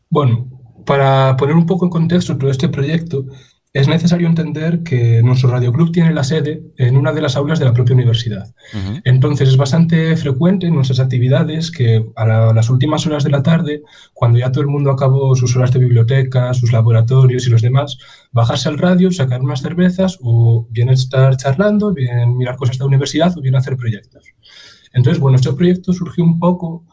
[0.09, 0.47] Bueno,
[0.85, 3.25] para poner un poco en contexto todo este proyecto,
[3.73, 7.65] es necesario entender que nuestro radioclub tiene la sede en una de las aulas de
[7.65, 8.47] la propia universidad.
[8.73, 9.01] Uh -huh.
[9.03, 13.43] Entonces es bastante frecuente en nuestras actividades que a la, las últimas horas de la
[13.43, 17.61] tarde, cuando ya todo el mundo acabó sus horas de biblioteca, sus laboratorios y los
[17.61, 17.97] demás,
[18.31, 22.87] bajarse al radio, sacar unas cervezas o bien estar charlando, bien mirar cosas de la
[22.87, 24.23] universidad o bien hacer proyectos.
[24.93, 26.85] Entonces, bueno, este proyecto surgió un poco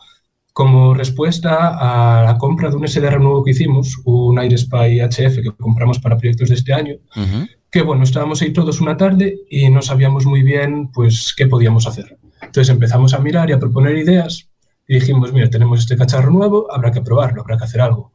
[0.55, 5.51] como respuesta a la compra de un SDR nuevo que hicimos, un Spy HF que
[5.59, 7.49] compramos para proyectos de este año, uh -huh.
[7.69, 11.89] que bueno, estábamos ahí todos una tarde y no sabíamos muy bien pues qué podíamos
[11.89, 12.17] hacer.
[12.41, 14.49] Entonces empezamos a mirar y a proponer ideas
[14.87, 18.13] y dijimos, mira, tenemos este cacharro nuevo, habrá que probarlo, habrá que hacer algo.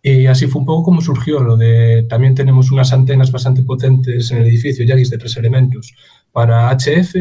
[0.00, 4.30] Y así fue un poco como surgió lo de, también tenemos unas antenas bastante potentes
[4.30, 5.92] en el edificio, Yagis de tres elementos,
[6.30, 7.16] para HF,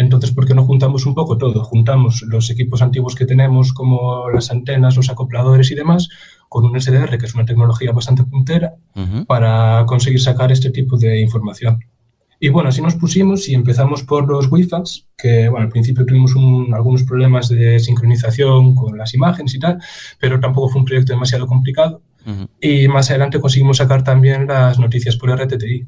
[0.00, 1.62] entonces, ¿por qué no juntamos un poco todo?
[1.62, 6.08] Juntamos los equipos antiguos que tenemos, como las antenas, los acopladores y demás,
[6.48, 9.26] con un SDR, que es una tecnología bastante puntera, uh -huh.
[9.26, 11.80] para conseguir sacar este tipo de información.
[12.42, 16.34] Y bueno, así nos pusimos y empezamos por los WiFAX, que bueno, al principio tuvimos
[16.34, 19.78] un, algunos problemas de sincronización con las imágenes y tal,
[20.18, 22.00] pero tampoco fue un proyecto demasiado complicado.
[22.24, 22.48] Uh -huh.
[22.58, 25.86] Y más adelante conseguimos sacar también las noticias por RTTI.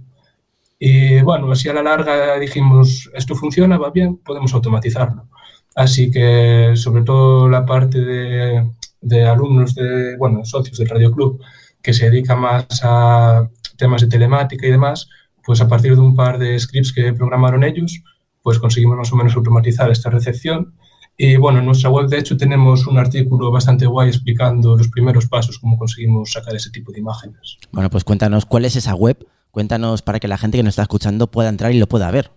[0.84, 5.28] Y bueno, así a la larga dijimos, esto funciona, va bien, podemos automatizarlo.
[5.74, 8.66] Así que sobre todo la parte de
[9.02, 11.42] de alumnos de, bueno, socios del Radio Club
[11.82, 15.08] que se dedica más a temas de telemática y demás,
[15.44, 18.02] pues a partir de un par de scripts que programaron ellos,
[18.40, 20.74] pues conseguimos más o menos automatizar esta recepción.
[21.16, 25.26] Y bueno, en nuestra web de hecho tenemos un artículo bastante guay explicando los primeros
[25.26, 27.58] pasos, cómo conseguimos sacar ese tipo de imágenes.
[27.72, 30.82] Bueno, pues cuéntanos cuál es esa web, cuéntanos para que la gente que nos está
[30.82, 32.32] escuchando pueda entrar y lo pueda ver.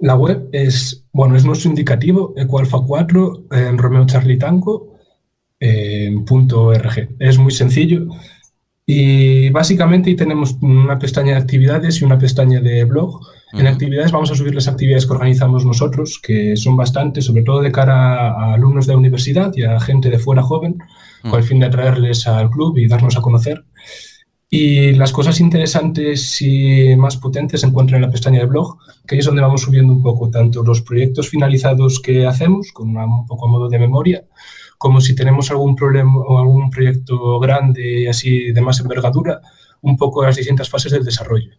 [0.00, 4.98] La web es, bueno, es nuestro indicativo, Ecoalfa 4 en Romeo Charlie Tango,
[5.60, 7.08] en .org.
[7.18, 8.08] Es muy sencillo
[8.86, 13.20] y básicamente ahí tenemos una pestaña de actividades y una pestaña de blog.
[13.54, 17.62] En actividades vamos a subir las actividades que organizamos nosotros, que son bastantes, sobre todo
[17.62, 20.78] de cara a alumnos de la universidad y a gente de fuera joven,
[21.22, 23.64] con el fin de atraerles al club y darnos a conocer.
[24.56, 29.18] Y las cosas interesantes y más potentes se encuentran en la pestaña de blog, que
[29.18, 33.48] es donde vamos subiendo un poco tanto los proyectos finalizados que hacemos, con un poco
[33.48, 34.24] a modo de memoria,
[34.78, 39.40] como si tenemos algún problema o algún proyecto grande así de más envergadura,
[39.80, 41.50] un poco las distintas fases del desarrollo.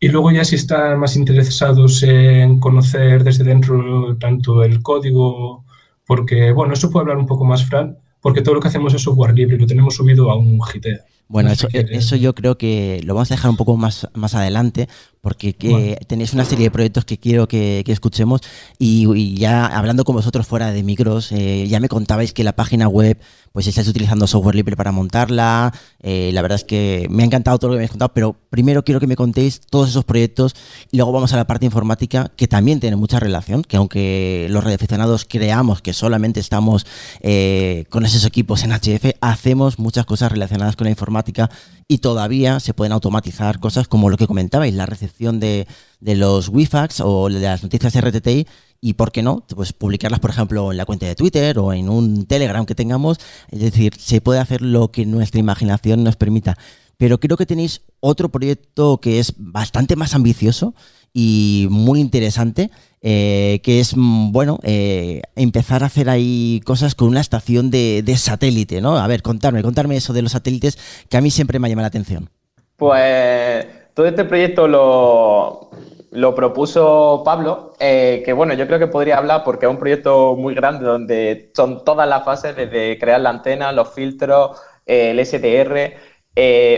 [0.00, 5.64] Y luego ya si están más interesados en conocer desde dentro tanto el código,
[6.04, 9.02] porque, bueno, eso puede hablar un poco más Fran, porque todo lo que hacemos es
[9.02, 11.04] software libre y lo tenemos subido a un Gitea.
[11.30, 14.88] Bueno, eso, eso, yo creo que lo vamos a dejar un poco más, más adelante,
[15.20, 18.40] porque tenéis una serie de proyectos que quiero que, escuchemos.
[18.78, 22.88] Y, ya hablando con vosotros fuera de micros, eh, ya me contabais que la página
[22.88, 23.18] web
[23.52, 27.58] pues estáis utilizando software libre para montarla, eh, la verdad es que me ha encantado
[27.58, 30.54] todo lo que me habéis contado, pero primero quiero que me contéis todos esos proyectos.
[30.92, 34.62] Y luego vamos a la parte informática que también tiene mucha relación, que aunque los
[34.62, 36.86] radioaficionados creamos que solamente estamos
[37.20, 41.50] eh, con esos equipos en HF, hacemos muchas cosas relacionadas con la informática
[41.90, 45.66] y todavía se pueden automatizar cosas como lo que comentabais, la recepción de,
[45.98, 48.46] de los WiFAX o de las noticias RTTI
[48.80, 49.44] y, ¿por qué no?
[49.56, 53.18] Pues publicarlas, por ejemplo, en la cuenta de Twitter o en un Telegram que tengamos.
[53.50, 56.56] Es decir, se puede hacer lo que nuestra imaginación nos permita.
[56.96, 60.74] Pero creo que tenéis otro proyecto que es bastante más ambicioso
[61.12, 62.70] y muy interesante,
[63.02, 68.02] eh, que es, mm, bueno, eh, empezar a hacer ahí cosas con una estación de,
[68.16, 68.98] satélite, ¿no?
[68.98, 71.88] A ver, contarme, contarme eso de los satélites, que a mí siempre me llama la
[71.88, 72.28] atención.
[72.76, 79.44] Pues todo este proyecto lo, propuso Pablo, eh, que bueno, yo creo que podría hablar
[79.44, 83.72] porque es un proyecto muy grande donde son todas las fases, desde crear la antena,
[83.72, 85.94] los filtros, el SDR,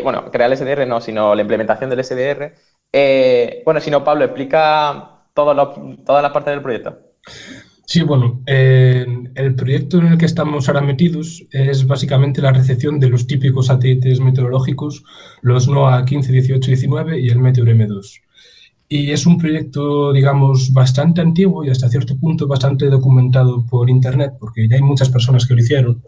[0.02, 2.54] bueno, crear el SDR no, sino la implementación del SDR.
[3.64, 6.98] Bueno, si no, Pablo, explica todas las partes del proyecto.
[7.84, 13.08] Sí, bueno, el proyecto en el que estamos ahora metidos es básicamente la recepción de
[13.08, 15.04] los típicos satélites meteorológicos,
[15.42, 18.20] los NOAA 15, 18 y 19 y el Meteor M2.
[18.88, 24.34] Y es un proyecto, digamos, bastante antiguo y hasta cierto punto bastante documentado por Internet,
[24.38, 26.02] porque ya hay muchas personas que lo hicieron.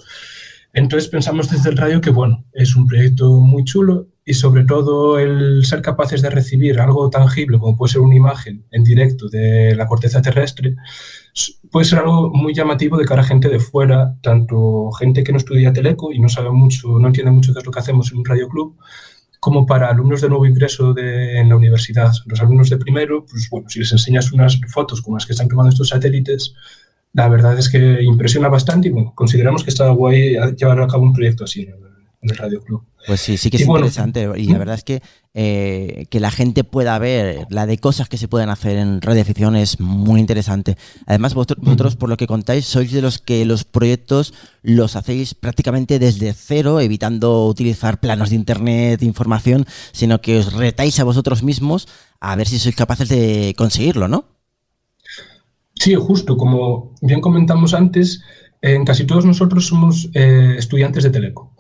[0.73, 5.19] Entonces pensamos desde el radio que, bueno, es un proyecto muy chulo y sobre todo
[5.19, 9.75] el ser capaces de recibir algo tangible como puede ser una imagen en directo de
[9.75, 10.77] la corteza terrestre,
[11.71, 15.39] puede ser algo muy llamativo de cara a gente de fuera, tanto gente que no
[15.39, 18.19] estudia teleco y no sabe mucho, no entiende mucho qué es lo que hacemos en
[18.19, 18.77] un radio club,
[19.41, 22.13] como para alumnos de nuevo ingreso de, en la universidad.
[22.25, 25.49] Los alumnos de primero, pues bueno, si les enseñas unas fotos como las que están
[25.49, 26.55] tomando estos satélites,
[27.13, 31.03] la verdad es que impresiona bastante y bueno, consideramos que está guay llevar a cabo
[31.03, 31.69] un proyecto así
[32.25, 32.83] en el, Radio Club.
[33.07, 35.03] Pues sí, sí que es interesante y la verdad es que
[35.35, 39.57] eh, que la gente pueda ver la de cosas que se pueden hacer en radioafición
[39.57, 40.77] es muy interesante.
[41.07, 45.99] Además, vosotros, por lo que contáis, sois de los que los proyectos los hacéis prácticamente
[45.99, 51.89] desde cero, evitando utilizar planos de internet, información, sino que os retáis a vosotros mismos
[52.21, 54.25] a ver si sois capaces de conseguirlo, ¿no?
[55.75, 58.23] Sí, justo, como bien comentamos antes,
[58.63, 61.54] en casi todos nosotros somos eh, estudiantes de Teleco.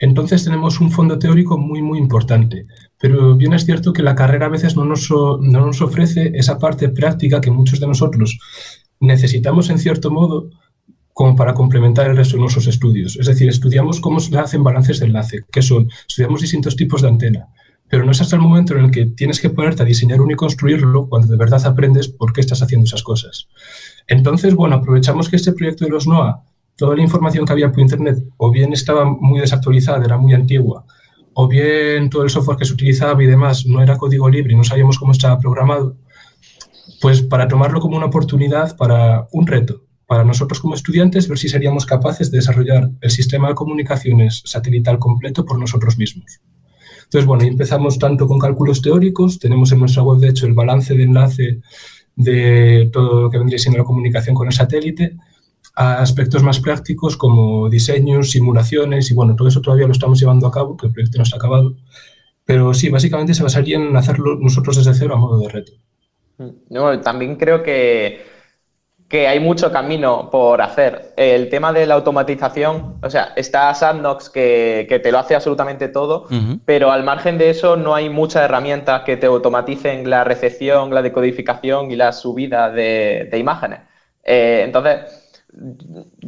[0.00, 2.66] Entonces tenemos un fondo teórico muy, muy importante.
[2.98, 6.58] Pero bien es cierto que la carrera a veces no nos, no nos ofrece esa
[6.58, 8.38] parte práctica que muchos de nosotros
[8.98, 10.50] necesitamos en cierto modo
[11.12, 13.16] como para complementar el resto de nuestros estudios.
[13.16, 17.08] Es decir, estudiamos cómo se hacen balances de enlace, qué son, estudiamos distintos tipos de
[17.08, 17.48] antena,
[17.88, 20.32] pero no es hasta el momento en el que tienes que ponerte a diseñar uno
[20.32, 23.48] y construirlo cuando de verdad aprendes por qué estás haciendo esas cosas.
[24.06, 26.42] Entonces, bueno, aprovechamos que este proyecto de los NOAA,
[26.80, 30.86] toda la información que había por Internet, o bien estaba muy desactualizada, era muy antigua,
[31.34, 34.56] o bien todo el software que se utilizaba y demás no era código libre y
[34.56, 35.98] no sabíamos cómo estaba programado,
[37.02, 41.50] pues para tomarlo como una oportunidad para un reto, para nosotros como estudiantes, ver si
[41.50, 46.40] seríamos capaces de desarrollar el sistema de comunicaciones satelital completo por nosotros mismos.
[47.04, 50.94] Entonces, bueno, empezamos tanto con cálculos teóricos, tenemos en nuestra web, de hecho, el balance
[50.94, 51.60] de enlace
[52.16, 55.18] de todo lo que vendría siendo la comunicación con el satélite,
[55.80, 60.46] a aspectos más prácticos como diseños, simulaciones y bueno, todo eso todavía lo estamos llevando
[60.46, 61.72] a cabo, que el proyecto no está acabado.
[62.44, 65.72] Pero sí, básicamente se basaría en hacerlo nosotros desde cero a modo de reto.
[66.68, 68.26] No, también creo que,
[69.08, 71.14] que hay mucho camino por hacer.
[71.16, 75.88] El tema de la automatización, o sea, está Sandbox que, que te lo hace absolutamente
[75.88, 76.26] todo,
[76.66, 81.00] pero al margen de eso no hay muchas herramientas que te automaticen la recepción, la
[81.00, 83.80] decodificación y la subida de, de imágenes.
[84.22, 85.19] Eh, entonces,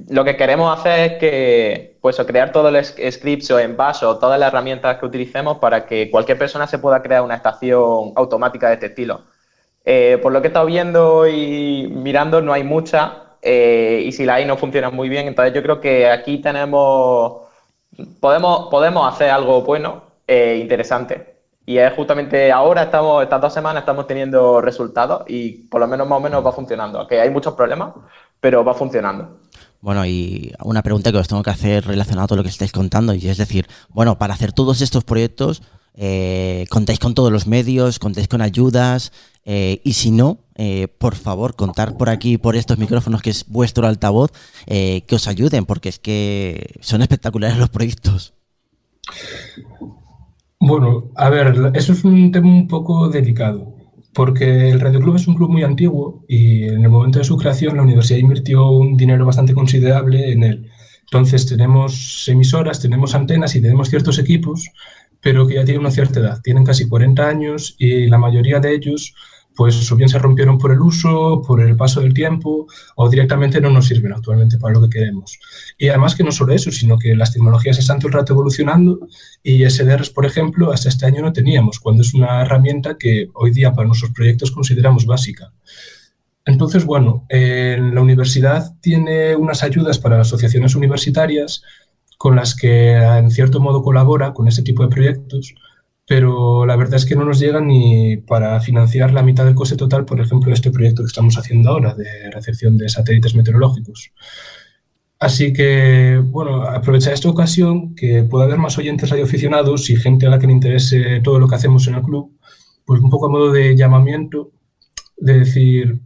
[0.09, 4.19] lo que queremos hacer es que, pues, crear todos los scripts o en Bash o
[4.19, 8.69] todas las herramientas que utilicemos para que cualquier persona se pueda crear una estación automática
[8.69, 9.23] de este estilo.
[9.85, 13.37] Eh, por lo que he estado viendo y mirando, no hay mucha.
[13.43, 17.43] Eh, y si la hay no funciona muy bien, entonces yo creo que aquí tenemos.
[18.21, 21.33] Podemos, podemos hacer algo bueno e interesante.
[21.65, 26.09] Y es justamente ahora, estamos, estas dos semanas, estamos teniendo resultados y por lo menos
[26.09, 27.07] más o menos va funcionando.
[27.07, 27.95] Que hay muchos problemas,
[28.43, 29.39] pero va funcionando.
[29.81, 32.73] Bueno, y una pregunta que os tengo que hacer relacionada a todo lo que estáis
[32.73, 35.63] contando, y es decir, bueno, para hacer todos estos proyectos,
[35.95, 39.13] eh, contáis con todos los medios, contáis con ayudas,
[39.45, 43.47] eh, y si no, eh, por favor, contar por aquí, por estos micrófonos que es
[43.49, 44.33] vuestro altavoz,
[44.67, 48.35] que os ayuden, porque es que son espectaculares los proyectos.
[50.59, 53.72] Bueno, a ver, eso es un tema un poco delicado,
[54.15, 57.37] porque el Radio Club es un club muy antiguo y en el momento de su
[57.37, 60.71] creación la universidad invirtió un dinero bastante considerable en él.
[61.05, 64.71] Entonces tenemos emisoras, tenemos antenas y tenemos ciertos equipos,
[65.21, 68.75] pero que ya tienen una cierta edad, tienen casi 40 años y la mayoría de
[68.75, 69.15] ellos
[69.55, 73.61] pues o bien se rompieron por el uso, por el paso del tiempo, o directamente
[73.61, 75.39] no nos sirven actualmente para lo que queremos.
[75.79, 79.01] Y además que no solo eso, sino que las tecnologías están todo el rato evolucionando
[79.43, 83.51] y SDRs, por ejemplo, hasta este año no teníamos, cuando es una herramienta que hoy
[83.51, 85.53] día para nuestros proyectos consideramos básica.
[86.45, 91.63] Entonces, bueno, la universidad tiene unas ayudas para asociaciones universitarias
[92.19, 95.55] con las que en cierto modo colabora con este tipo de proyectos,
[96.07, 99.77] pero la verdad es que no nos llega ni para financiar la mitad del coste
[99.77, 104.13] total, por ejemplo, este proyecto que estamos haciendo ahora de recepción de satélites meteorológicos.
[105.19, 110.31] Así que, bueno, aprovechar esta ocasión que pueda haber más oyentes radioaficionados y gente a
[110.31, 112.37] la que le interese todo lo que hacemos en el club,
[112.85, 114.51] pues un poco a modo de llamamiento,
[115.17, 116.01] de decir,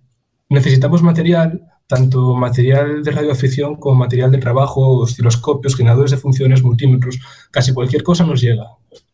[0.51, 7.19] necesitamos material, tanto material de radioafición como material de trabajo, osciloscopios, generadores de funciones, multímetros,
[7.51, 8.67] casi cualquier cosa nos llega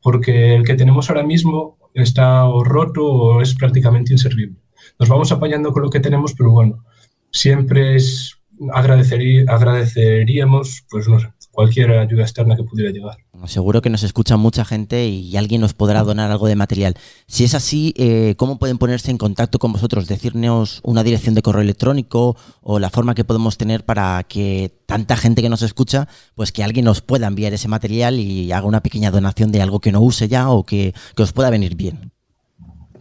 [0.02, 4.56] porque el que tenemos ahora mismo está o roto o es prácticamente inservible.
[4.98, 6.84] Nos vamos apañando con lo que tenemos, pero bueno,
[7.30, 8.38] siempre es
[8.72, 13.16] agradeceríamos, pues no sé, cualquier ayuda externa que pudiera llegar.
[13.46, 16.94] Seguro que nos escucha mucha gente y alguien nos podrá donar algo de material.
[17.26, 20.06] Si es así, eh, ¿cómo pueden ponerse en contacto con vosotros?
[20.06, 25.16] Decirnos una dirección de correo electrónico o la forma que podemos tener para que tanta
[25.16, 28.80] gente que nos escucha, pues que alguien nos pueda enviar ese material y haga una
[28.80, 32.12] pequeña donación de algo que no use ya o que, os pueda venir bien.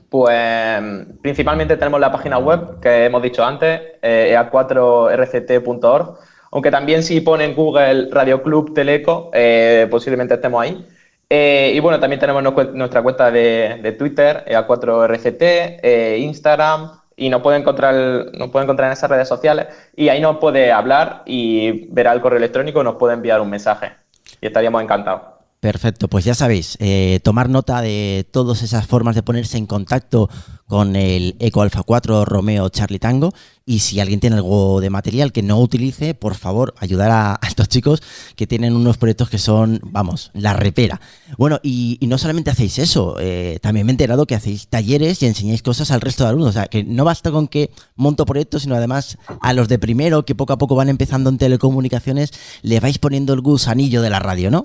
[0.09, 0.81] Pues
[1.21, 7.55] principalmente tenemos la página web que hemos dicho antes, eh, ea4rct.org aunque también si ponen
[7.55, 10.85] Google Radio Club Teleco, eh, posiblemente estemos ahí.
[11.29, 12.43] Eh, y bueno, también tenemos
[12.73, 17.95] nuestra cuenta de, Twitter, A4RCT, eh, Instagram, y nos puede, encontrar,
[18.33, 19.67] nos puede encontrar en esas redes sociales.
[19.95, 23.93] Y ahí nos puede hablar y verá el correo electrónico, nos puede enviar un mensaje.
[24.41, 25.40] Y estaríamos encantados.
[25.61, 30.27] Perfecto, pues ya sabéis, eh, tomar nota de todas esas formas de ponerse en contacto
[30.65, 33.31] con el Eco Alpha 4 Romeo Charlie Tango
[33.63, 37.69] y si alguien tiene algo de material que no utilice, por favor, ayudar a, estos
[37.69, 38.01] chicos
[38.35, 40.99] que tienen unos proyectos que son, vamos, la repera.
[41.37, 45.27] Bueno, y, no solamente hacéis eso, eh, también me he enterado que hacéis talleres y
[45.27, 48.63] enseñáis cosas al resto de alumnos, o sea, que no basta con que monto proyectos,
[48.63, 52.31] sino además a los de primero que poco a poco van empezando en telecomunicaciones,
[52.63, 54.63] le vais poniendo el gusanillo de la radio, ¿no?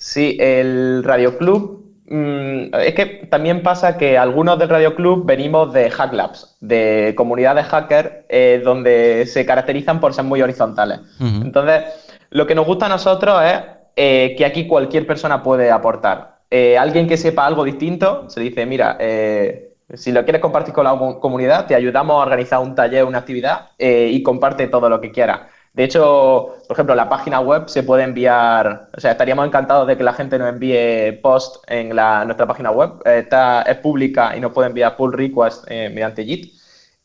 [0.00, 1.84] Sí, el Radio Club.
[2.06, 7.12] Mm, es que también pasa que algunos del Radio Club venimos de Hack Labs, de
[7.16, 11.00] comunidades hackers eh, donde se caracterizan por ser muy horizontales.
[11.20, 11.84] Entonces,
[12.30, 13.60] lo que nos gusta a nosotros es
[13.94, 16.38] eh, que aquí cualquier persona puede aportar.
[16.50, 20.98] Eh, alguien que sepa algo distinto se dice, mira, si lo quieres compartir con la
[21.20, 25.40] comunidad, te ayudamos a organizar un taller, una actividad y comparte todo lo que quieras.
[25.72, 29.96] De hecho, por ejemplo, la página web se puede enviar, o sea, estaríamos encantados de
[29.96, 33.00] que la gente nos envíe post en la, nuestra página web.
[33.04, 36.52] Está, es pública y nos puede enviar pull request eh, mediante JIT.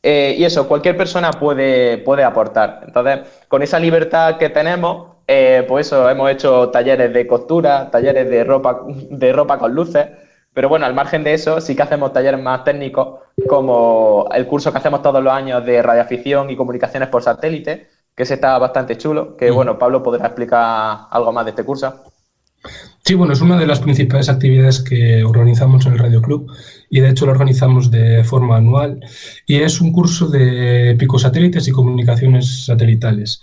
[0.02, 2.82] Eh, y eso, cualquier persona puede, puede aportar.
[2.86, 8.30] Entonces, con esa libertad que tenemos, eh, pues eso, hemos hecho talleres de costura, talleres
[8.30, 10.08] de ropa, de ropa con luces.
[10.54, 14.72] Pero bueno, al margen de eso, sí que hacemos talleres más técnicos, como el curso
[14.72, 18.98] que hacemos todos los años de radioafición y comunicaciones por satélite, que ese está bastante
[18.98, 21.94] chulo, que bueno, Pablo podrá explicar algo más de este curso.
[23.04, 26.52] Sí, bueno, es una de las principales actividades que organizamos en el Radio Club
[26.90, 29.00] y de hecho lo organizamos de forma anual
[29.46, 33.42] y es un curso de picosatélites y comunicaciones satelitales.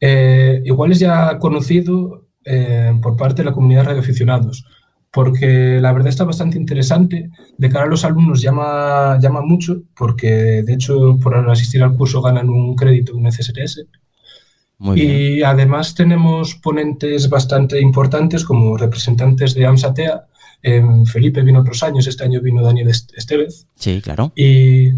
[0.00, 4.64] Eh, igual es ya conocido eh, por parte de la comunidad de radioaficionados,
[5.10, 7.30] porque la verdad está bastante interesante.
[7.58, 12.22] De cara a los alumnos llama, llama mucho, porque de hecho por asistir al curso
[12.22, 13.26] ganan un crédito, un
[14.96, 20.26] Y además tenemos ponentes bastante importantes como representantes de AMSATEA.
[21.06, 23.66] Felipe vino otros años, este año vino Daniel Estevez.
[23.76, 24.32] Sí, claro.
[24.34, 24.90] Y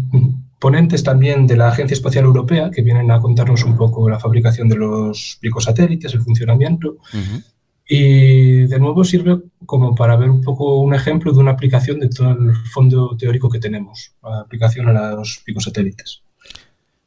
[0.59, 4.69] ponentes también de la Agencia Espacial Europea que vienen a contarnos un poco la fabricación
[4.69, 6.97] de los satélites, el funcionamiento.
[7.87, 12.09] Y de nuevo sirve como para ver un poco un ejemplo de una aplicación de
[12.09, 16.23] todo el fondo teórico que tenemos, la aplicación a los picosatélites.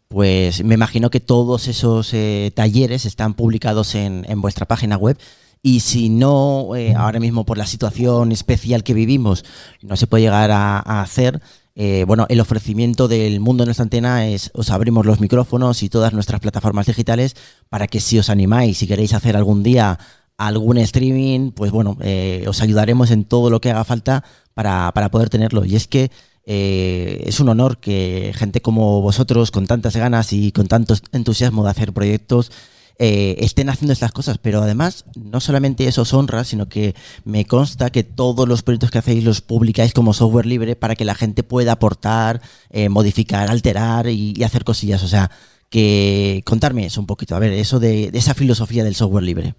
[0.08, 5.18] Pues me imagino que todos esos eh, talleres están publicados en, vuestra página web.
[5.62, 9.44] Y si no, eh, ahora mismo por la situación especial que vivimos,
[9.82, 11.42] no se puede llegar a, hacer,
[11.74, 15.90] eh, bueno, el ofrecimiento del mundo en nuestra antena es, os abrimos los micrófonos y
[15.90, 17.36] todas nuestras plataformas digitales
[17.68, 19.98] para que si os animáis, si queréis hacer algún día
[20.38, 21.98] algún streaming, pues bueno,
[22.46, 25.64] os ayudaremos en todo lo que haga falta para, para poder tenerlo.
[25.64, 26.12] Y es que
[26.50, 31.62] eh, es un honor que gente como vosotros, con tantas ganas y con tanto entusiasmo
[31.62, 32.50] de hacer proyectos,
[32.98, 34.38] eh, estén haciendo estas cosas.
[34.38, 36.94] Pero además, no solamente eso os honra, sino que
[37.24, 41.04] me consta que todos los proyectos que hacéis los publicáis como software libre para que
[41.04, 42.40] la gente pueda aportar,
[42.70, 45.02] eh, modificar, alterar y, hacer cosillas.
[45.02, 45.30] O sea,
[45.68, 49.54] que contarme eso un poquito, a ver, eso de esa filosofía del software libre.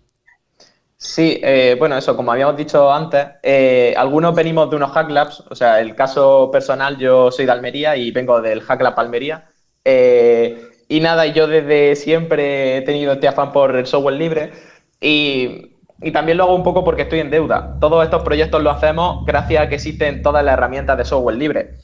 [1.01, 5.39] Sí, eh, bueno, eso, como habíamos dicho antes, eh, algunos venimos de unos Hack Labs,
[5.49, 9.45] o sea, el caso personal, yo soy de Almería y vengo del Hack Lab Almería.
[9.85, 14.51] Eh, y nada, yo desde siempre he tenido este afán por el software libre
[14.99, 15.77] y,
[16.13, 17.77] también lo hago un poco porque estoy en deuda.
[17.79, 21.75] Todos estos proyectos los hacemos gracias a que existen todas las herramientas de software libre.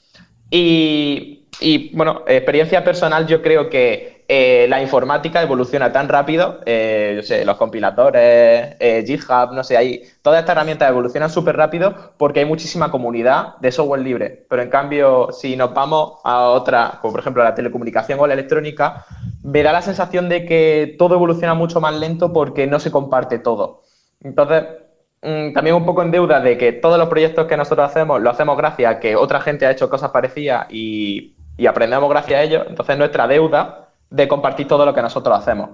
[0.49, 7.21] Y bueno, experiencia personal, yo creo que eh, la informática evoluciona tan rápido, eh, yo
[7.21, 12.39] sé, los compiladores, eh, GitHub, no sé, hay, todas estas herramientas evolucionan súper rápido porque
[12.39, 14.45] hay muchísima comunidad de software libre.
[14.49, 18.34] Pero en cambio, si nos vamos a otra, como por ejemplo la telecomunicación o la
[18.34, 19.05] electrónica,
[19.43, 23.84] verá la sensación de que todo evoluciona mucho más lento porque no se comparte todo.
[24.23, 24.63] Entonces,
[25.21, 28.32] mm, también un poco en deuda de que todos los proyectos que nosotros hacemos lo
[28.32, 32.43] hacemos gracias a que otra gente ha hecho cosas parecidas y, y aprendemos gracias a
[32.43, 32.65] ello.
[32.67, 35.69] Entonces, nuestra deuda de compartir todo lo que nosotros hacemos.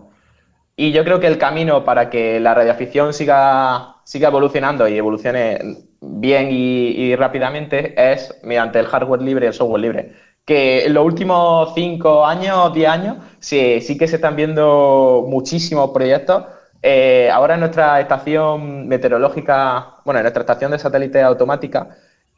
[0.75, 5.59] Y yo creo que el camino para que la radioafición siga, siga evolucionando y evolucione
[6.01, 10.13] bien y, rápidamente es mediante el hardware libre y el software libre.
[10.45, 15.91] Que en los últimos 5 años, 10 años, sí, sí que se están viendo muchísimos
[15.91, 16.45] proyectos.
[16.81, 21.89] Eh, ahora en nuestra estación meteorológica, bueno, en nuestra estación de satélite automática,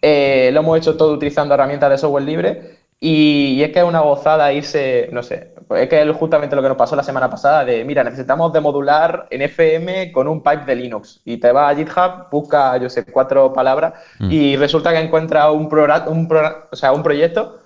[0.02, 2.73] eh, lo hemos hecho todo utilizando herramientas de software libre
[3.06, 6.70] y, es que es una gozada irse, no sé, es que es justamente lo que
[6.70, 10.76] nos pasó la semana pasada de, mira, necesitamos demodular en FM con un pipe de
[10.78, 11.20] Linux.
[11.26, 14.32] Y te va a GitHub, busca, yo sé, cuatro palabras mm.
[14.32, 16.30] y resulta que encuentra un, un,
[16.72, 17.60] o sea, un proyecto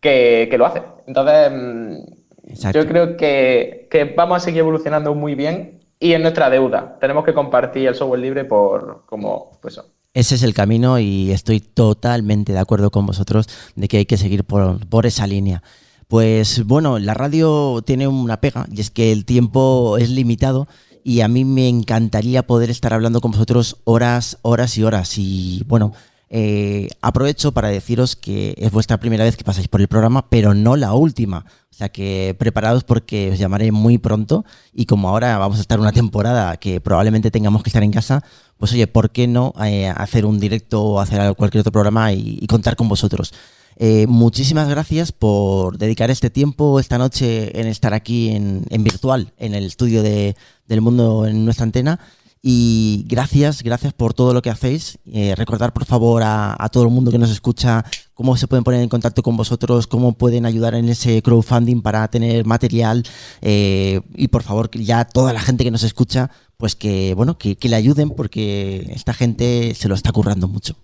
[0.00, 0.80] que, lo hace.
[1.06, 6.48] Entonces, mm, yo creo que, que, vamos a seguir evolucionando muy bien y en nuestra
[6.48, 6.96] deuda.
[6.98, 9.78] Tenemos que compartir el software libre por como, pues
[10.18, 13.46] ese es el camino y estoy totalmente de acuerdo con vosotros
[13.76, 15.62] de que hay que seguir por, esa línea.
[16.08, 20.66] Pues bueno, la radio tiene una pega y es que el tiempo es limitado
[21.04, 25.18] y a mí me encantaría poder estar hablando con vosotros horas, horas y horas.
[25.18, 25.92] Y bueno,
[26.30, 30.52] eh, aprovecho para deciros que es vuestra primera vez que pasáis por el programa, pero
[30.52, 31.44] no la última.
[31.70, 35.78] O sea que preparados porque os llamaré muy pronto y como ahora vamos a estar
[35.78, 38.24] una temporada que probablemente tengamos que estar en casa,
[38.58, 42.46] pues oye, ¿por qué no eh, hacer un directo o hacer cualquier otro programa y,
[42.46, 43.32] contar con vosotros?
[43.76, 49.54] Eh, muchísimas gracias por dedicar este tiempo esta noche en estar aquí en, virtual, en
[49.54, 50.34] el estudio de,
[50.66, 52.00] del mundo en nuestra antena.
[52.40, 54.98] Y gracias, gracias por todo lo que hacéis.
[55.06, 57.84] Eh, recordar, por favor, a, todo el mundo que nos escucha
[58.14, 62.08] cómo se pueden poner en contacto con vosotros, cómo pueden ayudar en ese crowdfunding para
[62.08, 63.04] tener material.
[63.42, 67.76] y por favor, ya toda la gente que nos escucha, pues que, bueno, que, le
[67.76, 70.74] ayuden porque esta gente se lo está currando mucho.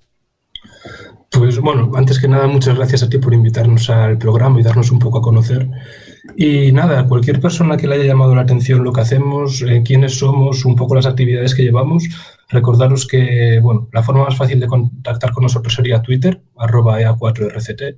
[1.30, 4.92] Pues bueno, antes que nada, muchas gracias a ti por invitarnos al programa y darnos
[4.92, 5.68] un poco a conocer.
[6.36, 10.18] Y nada, cualquier persona que le haya llamado la atención lo que hacemos, eh, quiénes
[10.18, 12.04] somos, un poco las actividades que llevamos,
[12.48, 17.96] Recordaros que bueno, la forma más fácil de contactar con nosotros sería Twitter, arroba EA4RCT.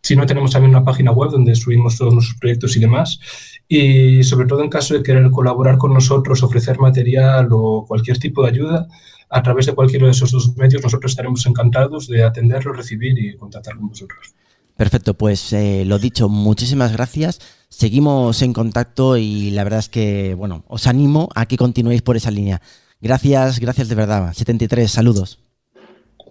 [0.00, 3.20] Si no, tenemos también una página web donde subimos todos nuestros proyectos y demás.
[3.66, 8.42] Y sobre todo en caso de querer colaborar con nosotros, ofrecer material o cualquier tipo
[8.42, 8.88] de ayuda,
[9.30, 13.36] a través de cualquiera de esos dos medios, nosotros estaremos encantados de atenderlo, recibir y
[13.36, 14.34] contactar con vosotros.
[14.78, 17.40] Perfecto, pues eh, lo dicho, muchísimas gracias.
[17.68, 22.16] Seguimos en contacto y la verdad es que, bueno, os animo a que continuéis por
[22.16, 22.62] esa línea.
[23.00, 24.32] Gracias, gracias de verdad.
[24.32, 25.40] 73, saludos.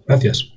[0.07, 0.53] Gracias.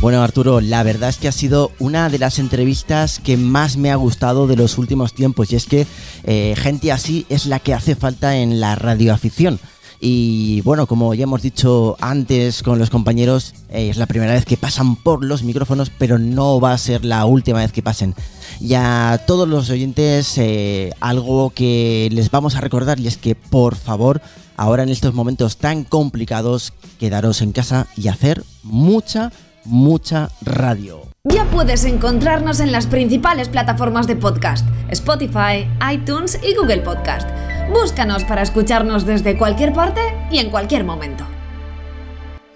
[0.00, 3.90] Bueno, Arturo, la verdad es que ha sido una de las entrevistas que más me
[3.90, 5.88] ha gustado de los últimos tiempos y es que
[6.22, 9.58] eh, gente así es la que hace falta en la radioafición.
[10.00, 14.44] Y bueno, como ya hemos dicho antes con los compañeros, eh, es la primera vez
[14.44, 18.14] que pasan por los micrófonos, pero no va a ser la última vez que pasen.
[18.60, 23.34] Y a todos los oyentes, eh, algo que les vamos a recordar y es que
[23.34, 24.22] por favor,
[24.56, 29.32] ahora en estos momentos tan complicados, quedaros en casa y hacer mucha
[29.64, 31.02] mucha radio.
[31.24, 37.28] Ya puedes encontrarnos en las principales plataformas de podcast, Spotify, iTunes y Google Podcast.
[37.70, 40.00] Búscanos para escucharnos desde cualquier parte
[40.30, 41.26] y en cualquier momento.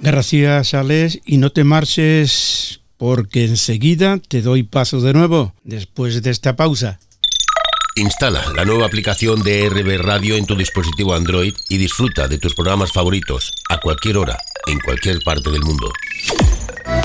[0.00, 6.30] Gracias, Alex, y no te marches porque enseguida te doy paso de nuevo después de
[6.30, 6.98] esta pausa.
[7.94, 12.54] Instala la nueva aplicación de RB Radio en tu dispositivo Android y disfruta de tus
[12.54, 15.92] programas favoritos a cualquier hora, en cualquier parte del mundo.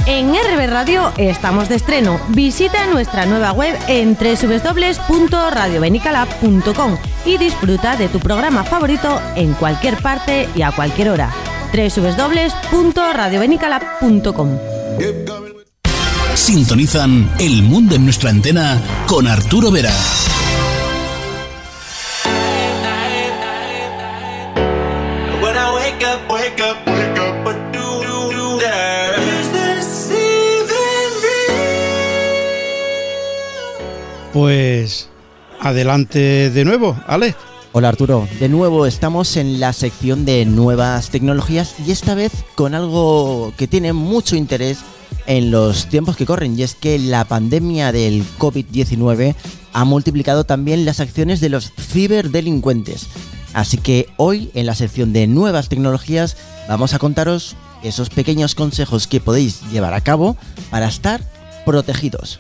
[0.10, 2.18] En RB Radio estamos de estreno.
[2.30, 10.48] Visita nuestra nueva web en www.radiobenicalab.com y disfruta de tu programa favorito en cualquier parte
[10.56, 11.30] y a cualquier hora.
[11.74, 14.58] www.radiobenicalab.com
[16.36, 19.92] Sintonizan El Mundo en nuestra antena con Arturo Vera.
[34.38, 35.10] Pues
[35.60, 37.34] adelante de nuevo, Ale.
[37.72, 42.76] Hola Arturo, de nuevo estamos en la sección de nuevas tecnologías y esta vez con
[42.76, 44.82] algo que tiene mucho interés
[45.26, 49.34] en los tiempos que corren y es que la pandemia del COVID-19
[49.74, 53.08] ha multiplicado también las acciones de los ciberdelincuentes.
[53.56, 56.38] Así que hoy en la sección de nuevas tecnologías
[56.70, 60.38] vamos a contaros esos pequeños consejos que podéis llevar a cabo
[60.70, 61.24] para estar
[61.66, 62.40] protegidos.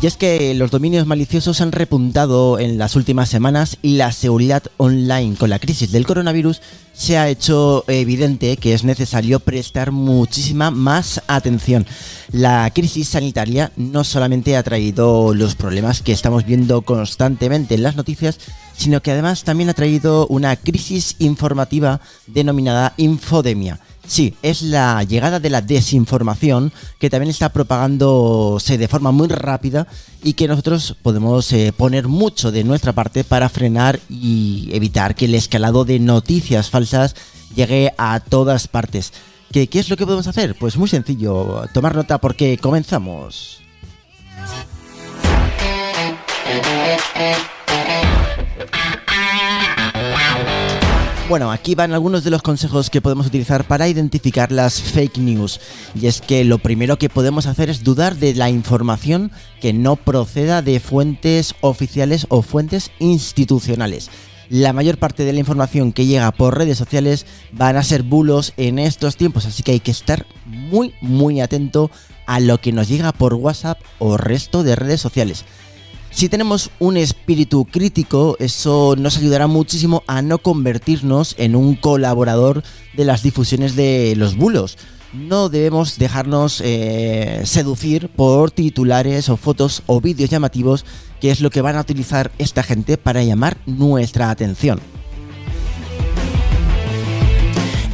[0.00, 4.62] Y es que los dominios maliciosos han repuntado en las últimas semanas y la seguridad
[4.76, 6.60] online con la crisis del coronavirus
[6.92, 11.84] se ha hecho evidente que es necesario prestar muchísima más atención.
[12.30, 17.96] La crisis sanitaria no solamente ha traído los problemas que estamos viendo constantemente en las
[17.96, 18.38] noticias,
[18.76, 25.38] sino que además también ha traído una crisis informativa denominada infodemia Sí, es la llegada
[25.38, 29.86] de la desinformación que también está propagándose de forma muy rápida
[30.24, 35.26] y que nosotros podemos eh, poner mucho de nuestra parte para frenar y evitar que
[35.26, 37.14] el escalado de noticias falsas
[37.54, 39.12] llegue a todas partes.
[39.52, 40.56] ¿Qué, ¿Qué es lo que podemos hacer?
[40.58, 43.60] Pues muy sencillo, tomar nota porque comenzamos.
[51.28, 55.60] Bueno, aquí van algunos de los consejos que podemos utilizar para identificar las fake news.
[55.94, 59.96] Y es que lo primero que podemos hacer es dudar de la información que no
[59.96, 64.10] proceda de fuentes oficiales o fuentes institucionales.
[64.48, 68.54] La mayor parte de la información que llega por redes sociales van a ser bulos
[68.56, 71.90] en estos tiempos, así que hay que estar muy muy atento
[72.26, 75.44] a lo que nos llega por WhatsApp o resto de redes sociales.
[76.10, 82.62] Si tenemos un espíritu crítico, eso nos ayudará muchísimo a no convertirnos en un colaborador
[82.96, 84.78] de las difusiones de los bulos.
[85.12, 90.84] No debemos dejarnos eh, seducir por titulares o fotos o vídeos llamativos,
[91.20, 94.80] que es lo que van a utilizar esta gente para llamar nuestra atención.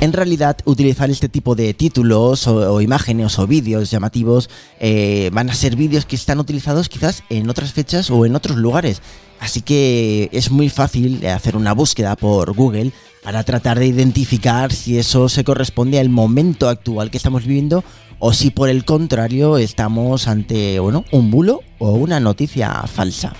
[0.04, 5.54] En realidad, utilizar este tipo de títulos o, imágenes o vídeos llamativos eh, van a
[5.54, 9.00] ser vídeos que están utilizados quizás en otras fechas o en otros lugares.
[9.40, 12.92] Así que es muy fácil hacer una búsqueda por Google
[13.22, 17.82] para tratar de identificar si eso se corresponde al momento actual que estamos viviendo
[18.18, 23.32] o si por el contrario estamos ante bueno, un bulo o una noticia falsa.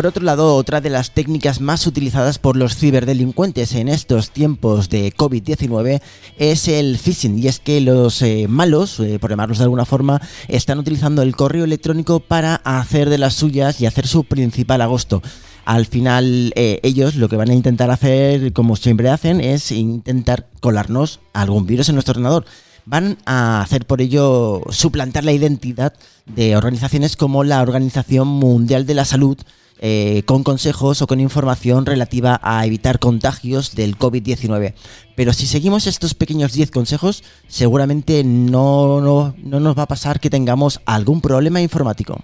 [0.00, 4.88] Por otro lado, otra de las técnicas más utilizadas por los ciberdelincuentes en estos tiempos
[4.88, 6.00] de COVID-19
[6.38, 7.38] es el phishing.
[7.38, 11.36] Y es que los eh, malos, eh, por llamarlos de alguna forma, están utilizando el
[11.36, 15.20] correo electrónico para hacer de las suyas y hacer su principal agosto.
[15.66, 20.48] Al final, eh, ellos lo que van a intentar hacer, como siempre hacen, es intentar
[20.60, 22.46] colarnos algún virus en nuestro ordenador
[22.90, 25.94] van a hacer por ello suplantar la identidad
[26.26, 29.38] de organizaciones como la Organización Mundial de la Salud,
[29.78, 34.74] eh, con consejos o con información relativa a evitar contagios del COVID-19.
[35.14, 40.18] Pero si seguimos estos pequeños 10 consejos, seguramente no, no, no nos va a pasar
[40.18, 42.18] que tengamos algún problema informático.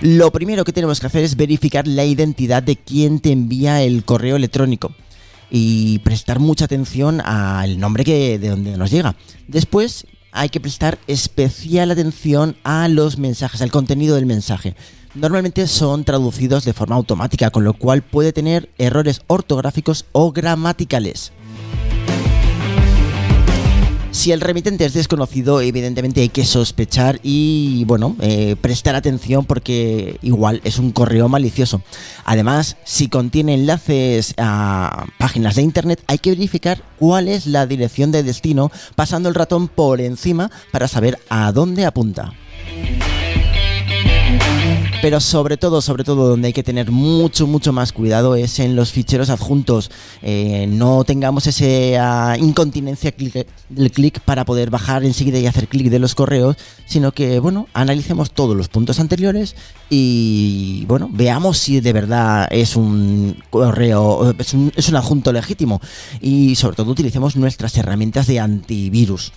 [0.00, 4.04] Lo primero que tenemos que hacer es verificar la identidad de quien te envía el
[4.04, 4.92] correo electrónico
[5.50, 9.16] y prestar mucha atención al nombre que de donde nos llega.
[9.48, 14.74] Después hay que prestar especial atención a los mensajes, al contenido del mensaje.
[15.14, 21.32] Normalmente son traducidos de forma automática, con lo cual puede tener errores ortográficos o gramaticales.
[24.14, 30.18] Si el remitente es desconocido, evidentemente hay que sospechar y, bueno, eh, prestar atención porque
[30.22, 31.82] igual es un correo malicioso.
[32.24, 38.12] Además, si contiene enlaces a páginas de internet, hay que verificar cuál es la dirección
[38.12, 42.32] de destino pasando el ratón por encima para saber a dónde apunta.
[45.04, 48.74] Pero sobre todo, sobre todo, donde hay que tener mucho, mucho más cuidado es en
[48.74, 49.90] los ficheros adjuntos.
[50.22, 53.46] Eh, no tengamos esa incontinencia clic-
[53.92, 58.30] clic para poder bajar enseguida y hacer clic de los correos, sino que, bueno, analicemos
[58.30, 59.56] todos los puntos anteriores
[59.90, 65.82] y, bueno, veamos si de verdad es un correo, es un, es un adjunto legítimo.
[66.22, 69.32] Y sobre todo utilicemos nuestras herramientas de antivirus.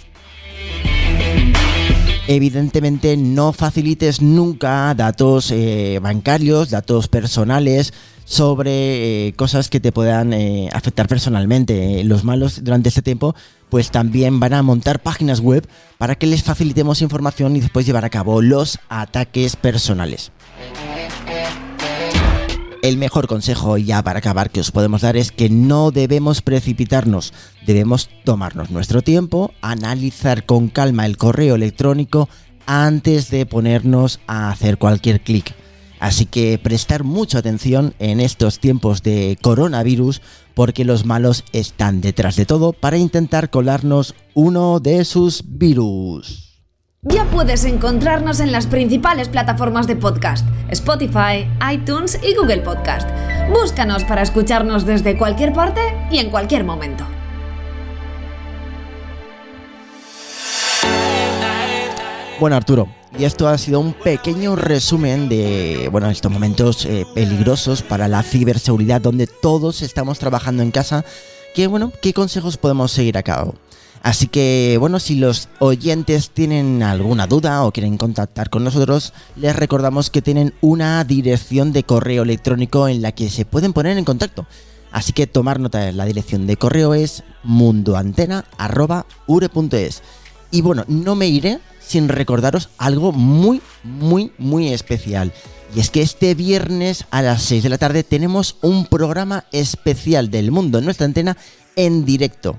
[2.29, 7.93] Evidentemente no facilites nunca datos eh, bancarios, datos personales
[8.25, 12.03] sobre eh, cosas que te puedan eh, afectar personalmente.
[12.03, 13.33] Los malos durante este tiempo
[13.69, 15.65] pues también van a montar páginas web
[15.97, 20.33] para que les facilitemos información y después llevar a cabo los ataques personales.
[22.87, 27.33] El mejor consejo ya para acabar que os podemos dar es que no debemos precipitarnos,
[27.65, 32.29] debemos tomarnos nuestro tiempo, analizar con calma el correo electrónico
[32.65, 35.53] antes de ponernos a hacer cualquier clic.
[35.99, 40.21] Así que prestar mucha atención en estos tiempos de coronavirus
[40.53, 46.46] porque los malos están detrás de todo para intentar colarnos uno de sus virus.
[47.03, 53.07] Ya puedes encontrarnos en las principales plataformas de podcast, Spotify, iTunes y Google Podcast.
[53.49, 55.79] Búscanos para escucharnos desde cualquier parte
[56.09, 57.05] y en cualquier momento.
[62.39, 62.87] Bueno, Arturo,
[63.17, 68.23] y esto ha sido un pequeño resumen de bueno, estos momentos eh, peligrosos para la
[68.23, 71.05] ciberseguridad donde todos estamos trabajando en casa.
[71.53, 73.53] Que bueno, ¿qué consejos podemos seguir a cabo?
[74.07, 79.53] Así que bueno, si los oyentes tienen alguna duda o quieren contactar con nosotros, les
[79.53, 84.05] recordamos que tienen una dirección de correo electrónico en la que se pueden poner en
[84.05, 84.47] contacto.
[84.93, 90.03] Así que tomar nota de la dirección de correo es mundoantena.ure.es.
[90.51, 95.33] Y bueno, no me iré sin recordaros algo muy, muy, muy especial.
[95.75, 100.31] Y es que este viernes a las 6 de la tarde tenemos un programa especial
[100.31, 101.35] del mundo en nuestra antena
[101.75, 102.57] en directo.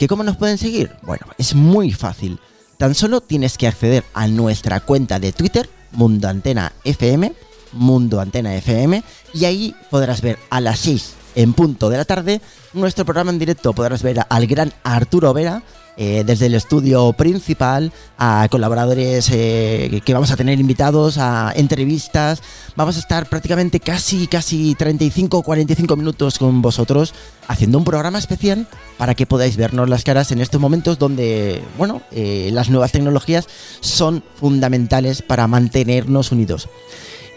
[0.00, 0.90] ¿Que cómo nos pueden seguir?
[1.02, 2.40] Bueno, es muy fácil.
[2.78, 7.34] Tan solo tienes que acceder a nuestra cuenta de Twitter, Mundo Antena FM,
[7.72, 12.40] Mundo Antena FM, y ahí podrás ver a las 6 en punto de la tarde
[12.72, 13.74] nuestro programa en directo.
[13.74, 15.62] Podrás ver al gran Arturo Vera
[15.96, 22.42] eh, desde el estudio principal, a colaboradores eh, que vamos a tener invitados, a entrevistas.
[22.76, 27.14] Vamos a estar prácticamente casi, casi 35 o 45 minutos con vosotros
[27.48, 28.66] haciendo un programa especial
[28.96, 33.46] para que podáis vernos las caras en estos momentos donde, bueno, eh, las nuevas tecnologías
[33.80, 36.68] son fundamentales para mantenernos unidos.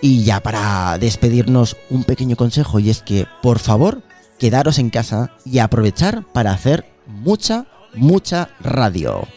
[0.01, 4.03] Y ya para despedirnos, un pequeño consejo y es que, por favor,
[4.37, 7.65] quedaros en casa y aprovechar para hacer mucha,
[7.95, 9.27] mucha radio.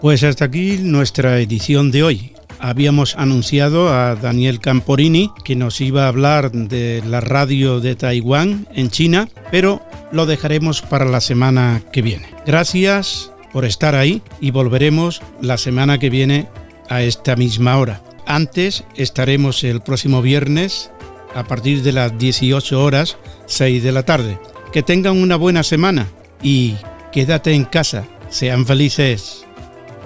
[0.00, 2.32] Pues hasta aquí nuestra edición de hoy.
[2.58, 8.66] Habíamos anunciado a Daniel Camporini que nos iba a hablar de la radio de Taiwán
[8.72, 9.82] en China, pero
[10.12, 12.28] lo dejaremos para la semana que viene.
[12.46, 16.48] Gracias por estar ahí y volveremos la semana que viene
[16.88, 18.02] a esta misma hora.
[18.26, 20.90] Antes estaremos el próximo viernes
[21.34, 24.38] a partir de las 18 horas 6 de la tarde.
[24.72, 26.06] Que tengan una buena semana
[26.42, 26.76] y
[27.12, 28.04] quédate en casa.
[28.28, 29.44] Sean felices.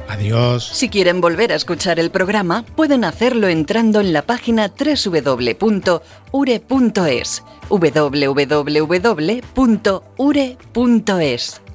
[0.09, 0.71] Adiós.
[0.73, 6.03] Si quieren volver a escuchar el programa, pueden hacerlo entrando en la página www.ure.es.
[7.69, 8.95] www.ure.es.